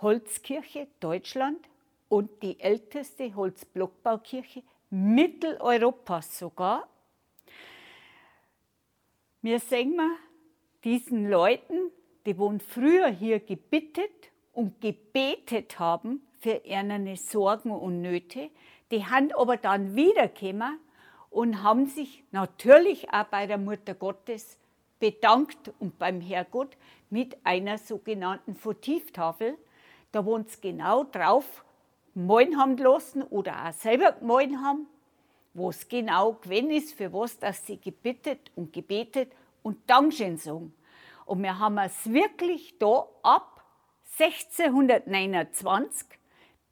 Holzkirche 0.01 0.87
Deutschland 0.99 1.59
und 2.07 2.41
die 2.41 2.59
älteste 2.59 3.35
Holzblockbaukirche 3.35 4.63
Mitteleuropas 4.89 6.39
sogar. 6.39 6.87
Wir 9.41 9.59
sehen 9.59 9.95
mal 9.95 10.15
diesen 10.83 11.29
Leuten, 11.29 11.91
die 12.25 12.37
wohl 12.37 12.59
früher 12.59 13.07
hier 13.07 13.39
gebittet 13.39 14.31
und 14.53 14.81
gebetet 14.81 15.79
haben 15.79 16.21
für 16.39 16.61
ihre 16.63 17.15
Sorgen 17.15 17.71
und 17.71 18.01
Nöte, 18.01 18.49
die 18.91 19.05
haben 19.05 19.31
aber 19.33 19.57
dann 19.57 19.95
wiedergekommen 19.95 20.79
und 21.29 21.63
haben 21.63 21.85
sich 21.85 22.23
natürlich 22.31 23.13
auch 23.13 23.25
bei 23.25 23.45
der 23.45 23.57
Mutter 23.57 23.93
Gottes 23.93 24.57
bedankt 24.99 25.71
und 25.79 25.97
beim 25.99 26.21
Herrgott 26.21 26.75
mit 27.09 27.37
einer 27.43 27.77
sogenannten 27.77 28.55
Votivtafel. 28.55 29.57
Da 30.11 30.25
wo 30.25 30.37
sie 30.39 30.59
genau 30.59 31.03
drauf 31.03 31.63
malen 32.15 32.57
haben 32.57 32.77
lassen 32.77 33.21
oder 33.21 33.67
auch 33.67 33.73
selber 33.73 34.13
gemalt 34.13 34.51
haben, 34.55 34.87
was 35.53 35.87
genau 35.87 36.33
gewesen 36.33 36.71
ist, 36.71 36.93
für 36.93 37.13
was 37.13 37.37
dass 37.37 37.65
sie 37.65 37.79
gebittet 37.79 38.51
und 38.55 38.73
gebetet 38.73 39.31
und 39.61 39.89
Dankeschön 39.89 40.37
sagen. 40.37 40.73
Und 41.25 41.43
wir 41.43 41.59
haben 41.59 41.77
es 41.77 42.11
wirklich 42.11 42.77
da 42.79 43.07
ab 43.21 43.63
1629 44.19 46.07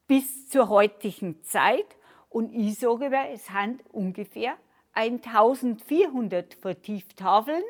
bis 0.08 0.50
zur 0.50 0.70
heutigen 0.70 1.44
Zeit. 1.44 1.86
Und 2.30 2.54
ich 2.54 2.80
sage, 2.80 3.12
es 3.32 3.46
sind 3.46 3.84
ungefähr 3.92 4.58
1400 4.94 6.56
Vertieftafeln. 6.56 7.64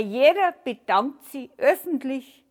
Jeder 0.00 0.52
bedankt 0.52 1.24
sich 1.24 1.50
öffentlich 1.58 2.44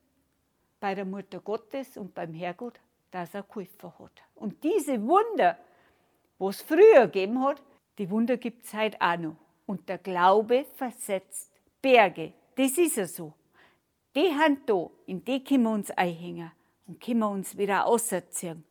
bei 0.80 0.94
der 0.94 1.06
Mutter 1.06 1.40
Gottes 1.40 1.98
und 1.98 2.13
beim 2.13 2.34
Herrgott, 2.34 2.80
dass 3.12 3.34
er 3.34 3.44
geholfen 3.44 3.94
hat. 4.00 4.12
Und 4.36 4.63
diese 4.63 5.02
Wunder, 5.08 5.58
was 6.38 6.58
es 6.58 6.62
früher 6.63 7.06
gegeben 7.08 7.42
hat, 7.44 7.62
die 7.98 8.10
Wunder 8.10 8.38
gibt 8.38 8.66
es 8.66 8.74
heute 8.74 9.00
auch 9.00 9.18
noch. 9.18 9.36
Und 9.66 9.90
der 9.90 9.98
Glaube 9.98 10.66
versetzt 10.76 11.57
Berge. 11.88 12.34
Das 12.56 12.78
ist 12.78 12.97
ja 12.97 13.08
so. 13.08 13.34
Die 14.13 14.36
Hand 14.36 14.69
da, 14.69 14.89
in 15.06 15.23
die 15.23 15.41
können 15.41 15.63
wir 15.63 15.71
uns 15.71 15.89
einhängen 15.91 16.52
und 16.86 17.00
können 17.00 17.19
wir 17.19 17.30
uns 17.30 17.58
wieder 17.58 17.86
ausziehen. 17.86 18.65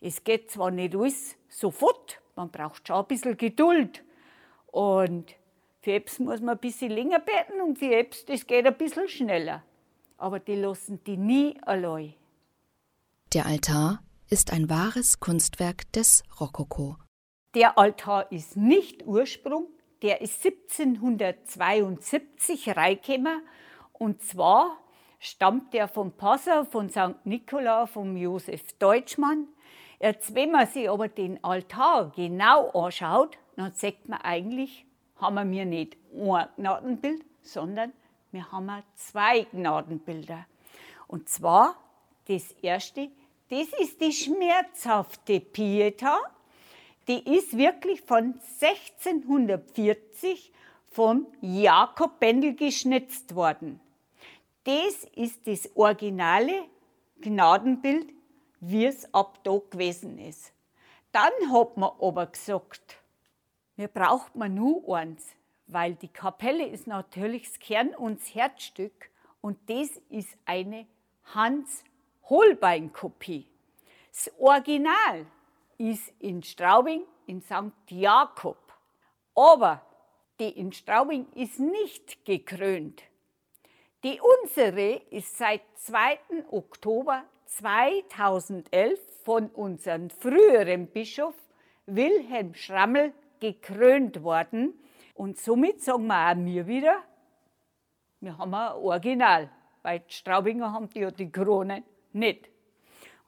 Es 0.00 0.24
geht 0.24 0.50
zwar 0.50 0.70
nicht 0.70 0.96
alles 0.96 1.36
sofort, 1.50 2.22
man 2.34 2.50
braucht 2.50 2.88
schon 2.88 2.96
ein 2.96 3.06
bisschen 3.06 3.36
Geduld. 3.36 4.02
Und 4.68 5.34
für 5.82 5.92
Apps 5.92 6.18
muss 6.20 6.40
man 6.40 6.56
ein 6.56 6.60
bisschen 6.60 6.90
länger 6.90 7.20
beten 7.20 7.60
und 7.60 7.78
für 7.78 7.94
Apps, 7.94 8.24
das 8.24 8.46
geht 8.46 8.66
ein 8.66 8.78
bisschen 8.78 9.08
schneller. 9.08 9.62
Aber 10.16 10.40
die 10.40 10.56
lassen 10.56 11.04
die 11.04 11.18
nie 11.18 11.60
allein. 11.62 12.14
Der 13.34 13.44
Altar 13.44 14.02
ist 14.30 14.54
ein 14.54 14.70
wahres 14.70 15.20
Kunstwerk 15.20 15.92
des 15.92 16.22
Rokoko. 16.40 16.96
Der 17.54 17.76
Altar 17.76 18.32
ist 18.32 18.56
nicht 18.56 19.06
Ursprung, 19.06 19.66
der 20.02 20.20
ist 20.20 20.44
1772 20.44 22.76
reingekommen 22.76 23.40
und 23.92 24.22
zwar 24.22 24.76
stammt 25.18 25.72
der 25.72 25.88
vom 25.88 26.12
Passau 26.12 26.64
von 26.64 26.90
St. 26.90 27.24
Nikola, 27.24 27.86
vom 27.86 28.16
Josef 28.16 28.72
Deutschmann. 28.78 29.48
Jetzt, 30.00 30.34
wenn 30.34 30.50
man 30.50 30.66
sich 30.66 30.90
aber 30.90 31.06
den 31.06 31.44
Altar 31.44 32.10
genau 32.16 32.70
anschaut, 32.70 33.38
dann 33.54 33.72
sieht 33.72 34.08
man 34.08 34.20
eigentlich, 34.20 34.84
haben 35.16 35.52
wir 35.52 35.64
nicht 35.64 35.96
ein 36.12 36.48
Gnadenbild, 36.56 37.24
sondern 37.40 37.92
wir 38.32 38.50
haben 38.50 38.82
zwei 38.96 39.46
Gnadenbilder. 39.52 40.44
Und 41.06 41.28
zwar 41.28 41.76
das 42.26 42.50
erste, 42.62 43.10
das 43.48 43.68
ist 43.78 44.00
die 44.00 44.12
schmerzhafte 44.12 45.38
Pieta. 45.38 46.18
Die 47.08 47.36
ist 47.36 47.56
wirklich 47.56 48.02
von 48.02 48.38
1640 48.60 50.52
vom 50.90 51.26
Jakob 51.40 52.20
Bendel 52.20 52.54
geschnitzt 52.54 53.34
worden. 53.34 53.80
Das 54.64 55.04
ist 55.16 55.44
das 55.46 55.70
originale 55.74 56.66
Gnadenbild, 57.20 58.12
wie 58.60 58.86
es 58.86 59.12
ab 59.12 59.42
da 59.42 59.60
gewesen 59.70 60.18
ist. 60.18 60.52
Dann 61.10 61.32
hat 61.52 61.76
man 61.76 61.90
aber 62.00 62.26
gesagt, 62.26 62.98
mir 63.76 63.88
braucht 63.88 64.36
man 64.36 64.54
nur 64.54 64.96
eins, 64.96 65.26
weil 65.66 65.94
die 65.94 66.06
Kapelle 66.08 66.66
ist 66.66 66.86
natürlich 66.86 67.48
das 67.48 67.58
Kern 67.58 67.94
und 67.94 68.20
das 68.20 68.34
Herzstück 68.34 69.10
und 69.40 69.58
das 69.68 69.88
ist 70.08 70.36
eine 70.44 70.86
Hans-Holbein-Kopie. 71.34 73.48
Das 74.12 74.30
Original 74.38 75.26
ist 75.90 76.14
in 76.20 76.42
Straubing 76.44 77.02
in 77.26 77.42
St. 77.42 77.72
Jakob, 77.90 78.72
aber 79.34 79.82
die 80.38 80.48
in 80.48 80.72
Straubing 80.72 81.26
ist 81.34 81.58
nicht 81.58 82.24
gekrönt. 82.24 83.02
Die 84.04 84.20
unsere 84.20 85.02
ist 85.10 85.36
seit 85.36 85.62
2. 85.74 86.18
Oktober 86.50 87.24
2011 87.46 89.00
von 89.24 89.48
unserem 89.48 90.10
früheren 90.10 90.86
Bischof 90.86 91.34
Wilhelm 91.86 92.54
Schrammel 92.54 93.12
gekrönt 93.40 94.22
worden. 94.22 94.74
Und 95.14 95.38
somit 95.38 95.82
sagen 95.82 96.06
wir 96.06 96.30
auch 96.30 96.36
mir 96.36 96.66
wieder, 96.66 97.02
wir 98.20 98.38
haben 98.38 98.54
ein 98.54 98.72
Original, 98.72 99.50
weil 99.82 100.00
die 100.00 100.12
Straubinger 100.12 100.72
haben 100.72 100.88
die 100.90 101.00
ja 101.00 101.10
die 101.10 101.30
Krone 101.30 101.82
nicht. 102.12 102.48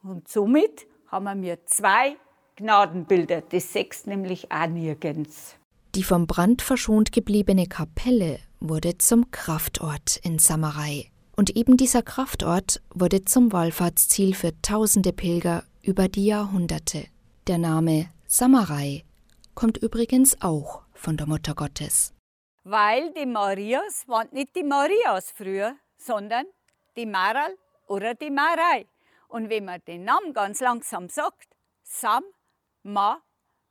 Und 0.05 0.29
somit 0.29 0.87
haben 1.09 1.43
wir 1.43 1.67
zwei 1.67 2.17
Gnadenbilder, 2.57 3.40
das 3.43 3.73
sechs 3.73 4.07
nämlich 4.07 4.51
auch 4.53 4.67
nirgends. 4.67 5.57
Die 5.95 6.03
vom 6.03 6.27
Brand 6.27 6.62
verschont 6.62 7.12
gebliebene 7.12 7.67
Kapelle 7.67 8.38
wurde 8.61 8.99
zum 8.99 9.31
Kraftort 9.31 10.17
in 10.23 10.38
Samarei. 10.38 11.11
Und 11.37 11.57
eben 11.57 11.77
dieser 11.77 12.03
Kraftort 12.03 12.81
wurde 12.95 13.25
zum 13.25 13.53
Wallfahrtsziel 13.53 14.35
für 14.35 14.53
tausende 14.62 15.12
Pilger 15.12 15.64
über 15.83 16.09
die 16.09 16.27
Jahrhunderte. 16.27 17.07
Der 17.47 17.59
Name 17.59 18.09
Samarei 18.27 19.05
kommt 19.55 19.77
übrigens 19.77 20.40
auch 20.40 20.83
von 20.95 21.17
der 21.17 21.27
Mutter 21.27 21.55
Gottes. 21.55 22.14
Weil 22.64 23.12
die 23.12 23.27
Marias 23.27 24.09
waren 24.09 24.29
nicht 24.33 24.57
die 24.57 24.62
Marias 24.62 25.31
früher, 25.31 25.77
sondern 25.97 26.47
die 26.97 27.07
Maral 27.07 27.55
oder 27.87 28.14
die 28.14 28.31
Marei. 28.31 28.87
Und 29.29 29.51
wenn 29.51 29.64
man 29.64 29.81
den 29.87 30.05
Namen 30.05 30.33
ganz 30.33 30.61
langsam 30.61 31.09
sagt, 31.09 31.49
Sam, 31.83 32.23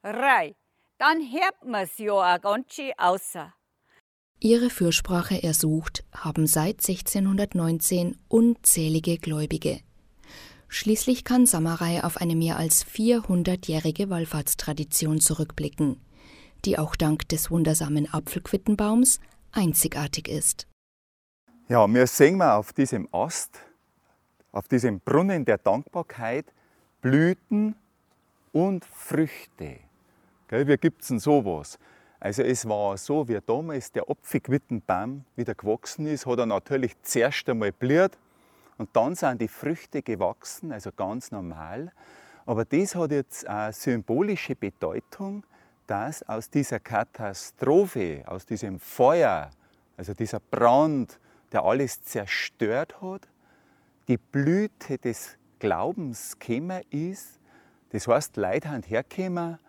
Rei, 0.03 0.55
dann 0.97 1.21
hört 1.21 1.63
man 1.65 1.83
es 1.83 1.97
ja 1.97 2.13
auch 2.13 2.41
ganz 2.41 2.73
schön 2.73 2.91
außer. 2.97 3.53
Ihre 4.39 4.69
Fürsprache 4.69 5.41
ersucht 5.41 6.03
haben 6.13 6.47
seit 6.47 6.79
1619 6.79 8.17
unzählige 8.27 9.17
Gläubige. 9.17 9.79
Schließlich 10.67 11.23
kann 11.23 11.45
Samarei 11.45 12.03
auf 12.03 12.17
eine 12.17 12.35
mehr 12.35 12.57
als 12.57 12.85
400-jährige 12.85 14.09
Wallfahrtstradition 14.09 15.21
zurückblicken, 15.21 16.01
die 16.65 16.79
auch 16.79 16.95
dank 16.95 17.29
des 17.29 17.51
wundersamen 17.51 18.11
Apfelquittenbaums 18.11 19.19
einzigartig 19.51 20.27
ist. 20.27 20.67
Ja, 21.69 21.87
wir 21.87 22.07
sehen 22.07 22.37
wir 22.37 22.55
auf 22.55 22.73
diesem 22.73 23.07
Ast, 23.13 23.59
auf 24.51 24.67
diesem 24.67 24.99
Brunnen 24.99 25.45
der 25.45 25.59
Dankbarkeit, 25.59 26.51
Blüten 27.01 27.75
und 28.53 28.85
Früchte. 28.85 29.79
Gell, 30.47 30.67
wie 30.67 30.77
gibt 30.77 31.01
es 31.01 31.09
denn 31.09 31.19
sowas? 31.19 31.77
Also 32.21 32.43
es 32.43 32.67
war 32.69 32.95
so, 32.95 33.27
wie 33.27 33.39
damals 33.45 33.91
der 33.91 34.09
Apfelquittenbaum 34.09 35.25
wieder 35.35 35.55
gewachsen 35.55 36.07
ist, 36.07 36.25
hat 36.25 36.39
er 36.39 36.45
natürlich 36.45 36.95
zuerst 37.01 37.49
einmal 37.49 37.73
blüht 37.73 38.17
und 38.77 38.89
dann 38.93 39.15
sind 39.15 39.41
die 39.41 39.49
Früchte 39.49 40.01
gewachsen, 40.01 40.71
also 40.71 40.91
ganz 40.93 41.31
normal. 41.31 41.91
Aber 42.45 42.63
das 42.63 42.95
hat 42.95 43.11
jetzt 43.11 43.45
eine 43.45 43.73
symbolische 43.73 44.55
Bedeutung, 44.55 45.43
dass 45.87 46.23
aus 46.23 46.49
dieser 46.49 46.79
Katastrophe, 46.79 48.23
aus 48.25 48.45
diesem 48.45 48.79
Feuer, 48.79 49.49
also 49.97 50.13
dieser 50.13 50.39
Brand, 50.39 51.19
der 51.51 51.63
alles 51.63 52.01
zerstört 52.03 53.01
hat, 53.01 53.27
die 54.07 54.17
Blüte 54.17 54.97
des 54.97 55.37
Glaubens 55.59 56.37
gekommen 56.39 56.81
ist. 56.89 57.39
Das 57.93 58.07
heißt, 58.07 58.35
Leute 58.35 58.69
sind 58.69 58.89
hergekommen 58.89 59.59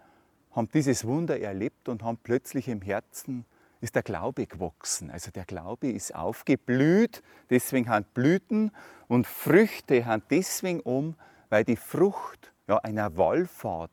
haben 0.54 0.68
dieses 0.72 1.04
Wunder 1.04 1.40
erlebt 1.40 1.88
und 1.88 2.02
haben 2.02 2.18
plötzlich 2.22 2.68
im 2.68 2.80
Herzen 2.80 3.44
ist 3.80 3.96
der 3.96 4.02
Glaube 4.02 4.46
gewachsen. 4.46 5.10
Also 5.10 5.30
der 5.30 5.44
Glaube 5.44 5.90
ist 5.90 6.14
aufgeblüht, 6.14 7.22
deswegen 7.50 7.88
haben 7.88 8.06
Blüten 8.14 8.70
und 9.08 9.26
Früchte 9.26 10.06
haben 10.06 10.22
deswegen 10.30 10.80
um, 10.80 11.16
weil 11.50 11.64
die 11.64 11.76
Frucht 11.76 12.52
ja, 12.66 12.78
einer 12.78 13.16
Wallfahrt 13.16 13.90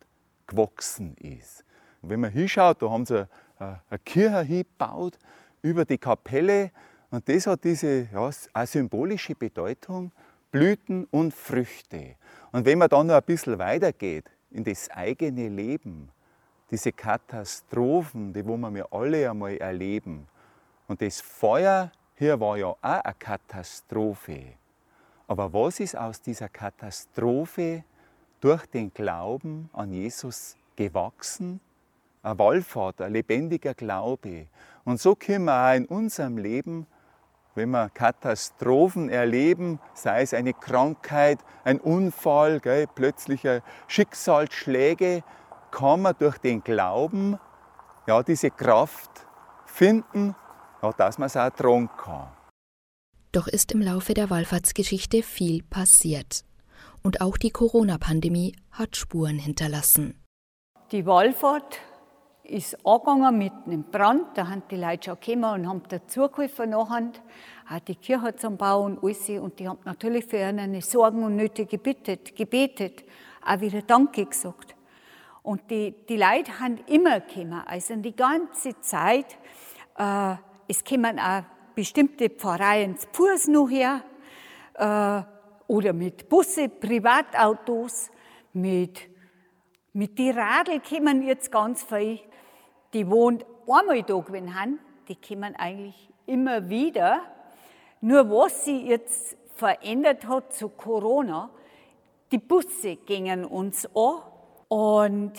gewachsen 0.48 1.18
ist. 1.18 1.66
Und 2.02 2.10
wenn 2.10 2.22
man 2.22 2.32
hinschaut, 2.32 2.82
da 2.82 2.90
haben 2.90 3.06
sie 3.06 3.28
eine, 3.58 3.82
eine 3.90 4.00
Kirche 4.00 4.42
hingebaut 4.42 5.18
über 5.62 5.84
die 5.84 5.98
Kapelle 5.98 6.72
und 7.10 7.28
das 7.28 7.48
hat 7.48 7.66
diese 7.66 8.08
ja, 8.14 8.30
eine 8.54 8.68
symbolische 8.68 9.36
Bedeutung, 9.36 10.14
Blüten 10.52 11.06
und 11.12 11.34
Früchte. 11.34 12.16
Und 12.52 12.66
wenn 12.66 12.78
man 12.78 12.90
dann 12.90 13.08
noch 13.08 13.16
ein 13.16 13.24
bisschen 13.24 13.58
weitergeht 13.58 14.26
in 14.52 14.64
das 14.64 14.90
eigene 14.92 15.48
Leben, 15.48 16.10
diese 16.70 16.92
Katastrophen, 16.92 18.34
die 18.34 18.46
wo 18.46 18.58
wir 18.58 18.88
alle 18.92 19.30
einmal 19.30 19.58
erleben. 19.58 20.28
Und 20.88 21.02
das 21.02 21.20
Feuer 21.22 21.92
hier 22.16 22.40
war 22.40 22.58
ja 22.58 22.68
auch 22.68 22.78
eine 22.82 23.16
Katastrophe. 23.18 24.54
Aber 25.28 25.52
was 25.54 25.80
ist 25.80 25.98
aus 25.98 26.22
dieser 26.22 26.50
Katastrophe 26.50 27.84
durch 28.40 28.66
den 28.68 28.94
Glauben 28.94 29.70
an 29.74 29.92
Jesus 29.92 30.56
gewachsen? 30.76 31.60
Eine 32.24 32.38
Wallfahrt, 32.38 33.02
ein 33.02 33.14
lebendiger 33.14 33.74
Glaube. 33.74 34.48
Und 34.84 35.00
so 35.00 35.16
können 35.16 35.46
wir 35.46 35.70
auch 35.72 35.76
in 35.76 35.86
unserem 35.86 36.38
Leben, 36.38 36.86
wenn 37.56 37.72
wir 37.72 37.90
Katastrophen 37.90 39.10
erleben, 39.10 39.80
sei 39.94 40.22
es 40.22 40.34
eine 40.34 40.54
Krankheit, 40.54 41.40
ein 41.64 41.80
Unfall, 41.80 42.60
gell, 42.60 42.88
plötzliche 42.88 43.62
Schicksalsschläge, 43.88 45.24
kann 45.72 46.02
man 46.02 46.16
durch 46.18 46.38
den 46.38 46.64
Glauben 46.64 47.38
ja, 48.08 48.24
diese 48.24 48.52
Kraft 48.52 49.28
finden, 49.66 50.36
ja, 50.82 50.92
dass 50.94 51.18
man 51.18 51.28
es 51.28 51.38
auch 51.38 51.50
tragen 51.52 51.90
kann. 51.98 52.30
Doch 53.32 53.48
ist 53.48 53.72
im 53.72 53.82
Laufe 53.82 54.14
der 54.14 54.30
Wallfahrtsgeschichte 54.30 55.24
viel 55.24 55.64
passiert. 55.64 56.44
Und 57.04 57.22
auch 57.22 57.38
die 57.38 57.52
Corona-Pandemie 57.52 58.56
hat 58.72 58.96
Spuren 58.98 59.40
hinterlassen. 59.40 60.22
Die 60.92 61.06
Wallfahrt 61.06 61.80
ist 62.52 62.86
angegangen 62.86 63.38
mit 63.38 63.54
einem 63.66 63.84
Brand. 63.84 64.38
Da 64.38 64.48
haben 64.48 64.64
die 64.70 64.76
Leute 64.76 65.10
schon 65.10 65.20
gekommen 65.20 65.62
und 65.62 65.68
haben 65.68 65.84
dazugeholfen 65.88 66.72
nachher, 66.72 67.12
die 67.88 67.96
Kirche 67.96 68.36
zum 68.36 68.58
Bauen 68.58 68.98
und 68.98 69.04
alles. 69.04 69.30
Und 69.30 69.60
die 69.60 69.68
haben 69.68 69.80
natürlich 69.86 70.26
für 70.26 70.38
ihre 70.38 70.82
Sorgen 70.82 71.24
und 71.24 71.36
Nöte 71.36 71.66
gebetet, 71.66 72.36
gebetet, 72.36 73.04
auch 73.46 73.62
wieder 73.62 73.82
Danke 73.82 74.26
gesagt. 74.26 74.76
Und 75.44 75.72
die, 75.72 75.96
die 76.08 76.18
Leute 76.18 76.60
haben 76.60 76.80
immer 76.88 77.22
gekommen, 77.22 77.62
also 77.66 77.96
die 77.96 78.16
ganze 78.16 78.80
Zeit. 78.82 79.38
Äh, 79.98 80.36
es 80.68 80.84
kommen 80.84 81.20
auch 81.20 81.44
bestimmte 81.74 82.30
Pfarreien 82.30 82.98
zu 82.98 83.08
Fuß 83.12 83.48
noch 83.48 83.70
her, 83.70 84.04
äh, 84.76 85.24
oder 85.68 85.94
mit 85.94 86.28
Busse, 86.28 86.68
Privatautos, 86.68 88.12
mit, 88.54 89.00
mit 89.94 90.18
die 90.18 90.30
Radl 90.30 90.82
kommen 90.82 91.22
jetzt 91.24 91.52
ganz 91.52 91.84
viel. 91.84 92.20
Die 92.94 93.10
wohnt 93.10 93.46
einmal 93.68 94.04
da 94.04 94.20
gewesen 94.20 94.60
haben, 94.60 94.80
die 95.08 95.16
kommen 95.16 95.56
eigentlich 95.56 96.10
immer 96.26 96.70
wieder. 96.70 97.22
Nur 98.02 98.30
was 98.30 98.66
sie 98.66 98.88
jetzt 98.88 99.38
verändert 99.56 100.28
hat 100.28 100.54
zu 100.54 100.70
Corona, 100.70 101.50
die 102.32 102.38
Busse 102.38 102.96
gingen 102.96 103.46
uns 103.46 103.86
an 103.96 104.22
und 104.68 105.34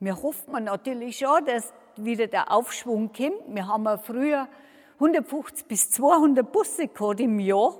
wir 0.00 0.22
hoffen 0.22 0.64
natürlich 0.64 1.18
schon, 1.18 1.44
dass 1.44 1.72
wieder 1.96 2.26
der 2.26 2.52
Aufschwung 2.52 3.12
kommt. 3.12 3.54
Wir 3.54 3.66
haben 3.66 3.84
ja 3.84 3.98
früher 3.98 4.48
150 4.94 5.66
bis 5.66 5.90
200 5.90 6.50
Busse 6.50 6.88
gehabt 6.88 7.20
im 7.20 7.40
Jahr. 7.40 7.74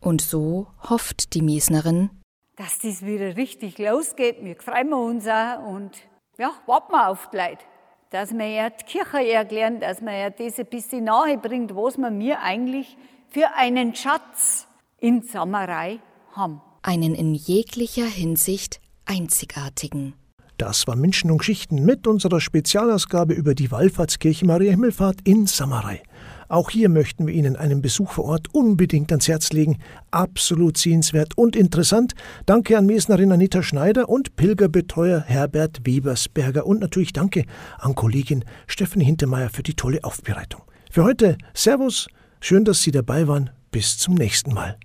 Und 0.00 0.20
so 0.20 0.66
hofft 0.88 1.34
die 1.34 1.42
Miesnerin, 1.42 2.10
dass 2.56 2.78
das 2.78 3.04
wieder 3.04 3.36
richtig 3.36 3.78
losgeht. 3.78 4.44
Wir 4.44 4.56
freuen 4.56 4.92
uns 4.92 5.26
auch 5.26 5.66
und 5.66 5.92
ja, 6.38 6.52
warten 6.66 6.92
wir 6.92 7.08
auf 7.08 7.30
die 7.30 7.36
Leute. 7.36 7.64
Dass 8.10 8.32
wir 8.32 8.46
ja 8.46 8.70
die 8.70 8.84
Kirche 8.84 9.32
erklären, 9.32 9.80
dass 9.80 10.00
man 10.00 10.14
ja 10.14 10.30
das 10.30 10.58
ein 10.58 10.66
bisschen 10.66 11.04
nahe 11.04 11.38
bringt, 11.38 11.74
was 11.74 11.98
wir 11.98 12.10
mir 12.10 12.40
eigentlich 12.40 12.96
für 13.28 13.54
einen 13.56 13.94
Schatz 13.94 14.68
in 14.98 15.22
Samerei 15.22 15.98
haben. 16.32 16.60
Einen 16.82 17.14
in 17.14 17.34
jeglicher 17.34 18.06
Hinsicht 18.06 18.80
einzigartigen. 19.06 20.14
Das 20.58 20.86
war 20.86 20.96
Menschen 20.96 21.30
und 21.30 21.38
Geschichten 21.38 21.84
mit 21.84 22.06
unserer 22.06 22.40
Spezialausgabe 22.40 23.34
über 23.34 23.54
die 23.54 23.70
Wallfahrtskirche 23.70 24.46
Maria 24.46 24.70
Himmelfahrt 24.70 25.18
in 25.24 25.46
Samarei. 25.46 26.02
Auch 26.48 26.70
hier 26.70 26.88
möchten 26.88 27.26
wir 27.26 27.34
Ihnen 27.34 27.56
einen 27.56 27.82
Besuch 27.82 28.12
vor 28.12 28.24
Ort 28.24 28.54
unbedingt 28.54 29.10
ans 29.12 29.28
Herz 29.28 29.52
legen. 29.52 29.78
Absolut 30.10 30.76
sehenswert 30.78 31.36
und 31.36 31.56
interessant. 31.56 32.14
Danke 32.46 32.78
an 32.78 32.86
Mesnerin 32.86 33.32
Anita 33.32 33.62
Schneider 33.62 34.08
und 34.08 34.36
Pilgerbetreuer 34.36 35.20
Herbert 35.20 35.80
Webersberger 35.84 36.66
und 36.66 36.80
natürlich 36.80 37.12
danke 37.12 37.44
an 37.78 37.94
Kollegin 37.94 38.44
Stephanie 38.66 39.04
Hintermeier 39.04 39.50
für 39.50 39.62
die 39.62 39.74
tolle 39.74 40.02
Aufbereitung. 40.04 40.62
Für 40.90 41.04
heute 41.04 41.36
Servus, 41.54 42.08
schön, 42.40 42.64
dass 42.64 42.82
Sie 42.82 42.90
dabei 42.90 43.28
waren. 43.28 43.50
Bis 43.70 43.98
zum 43.98 44.14
nächsten 44.14 44.54
Mal. 44.54 44.78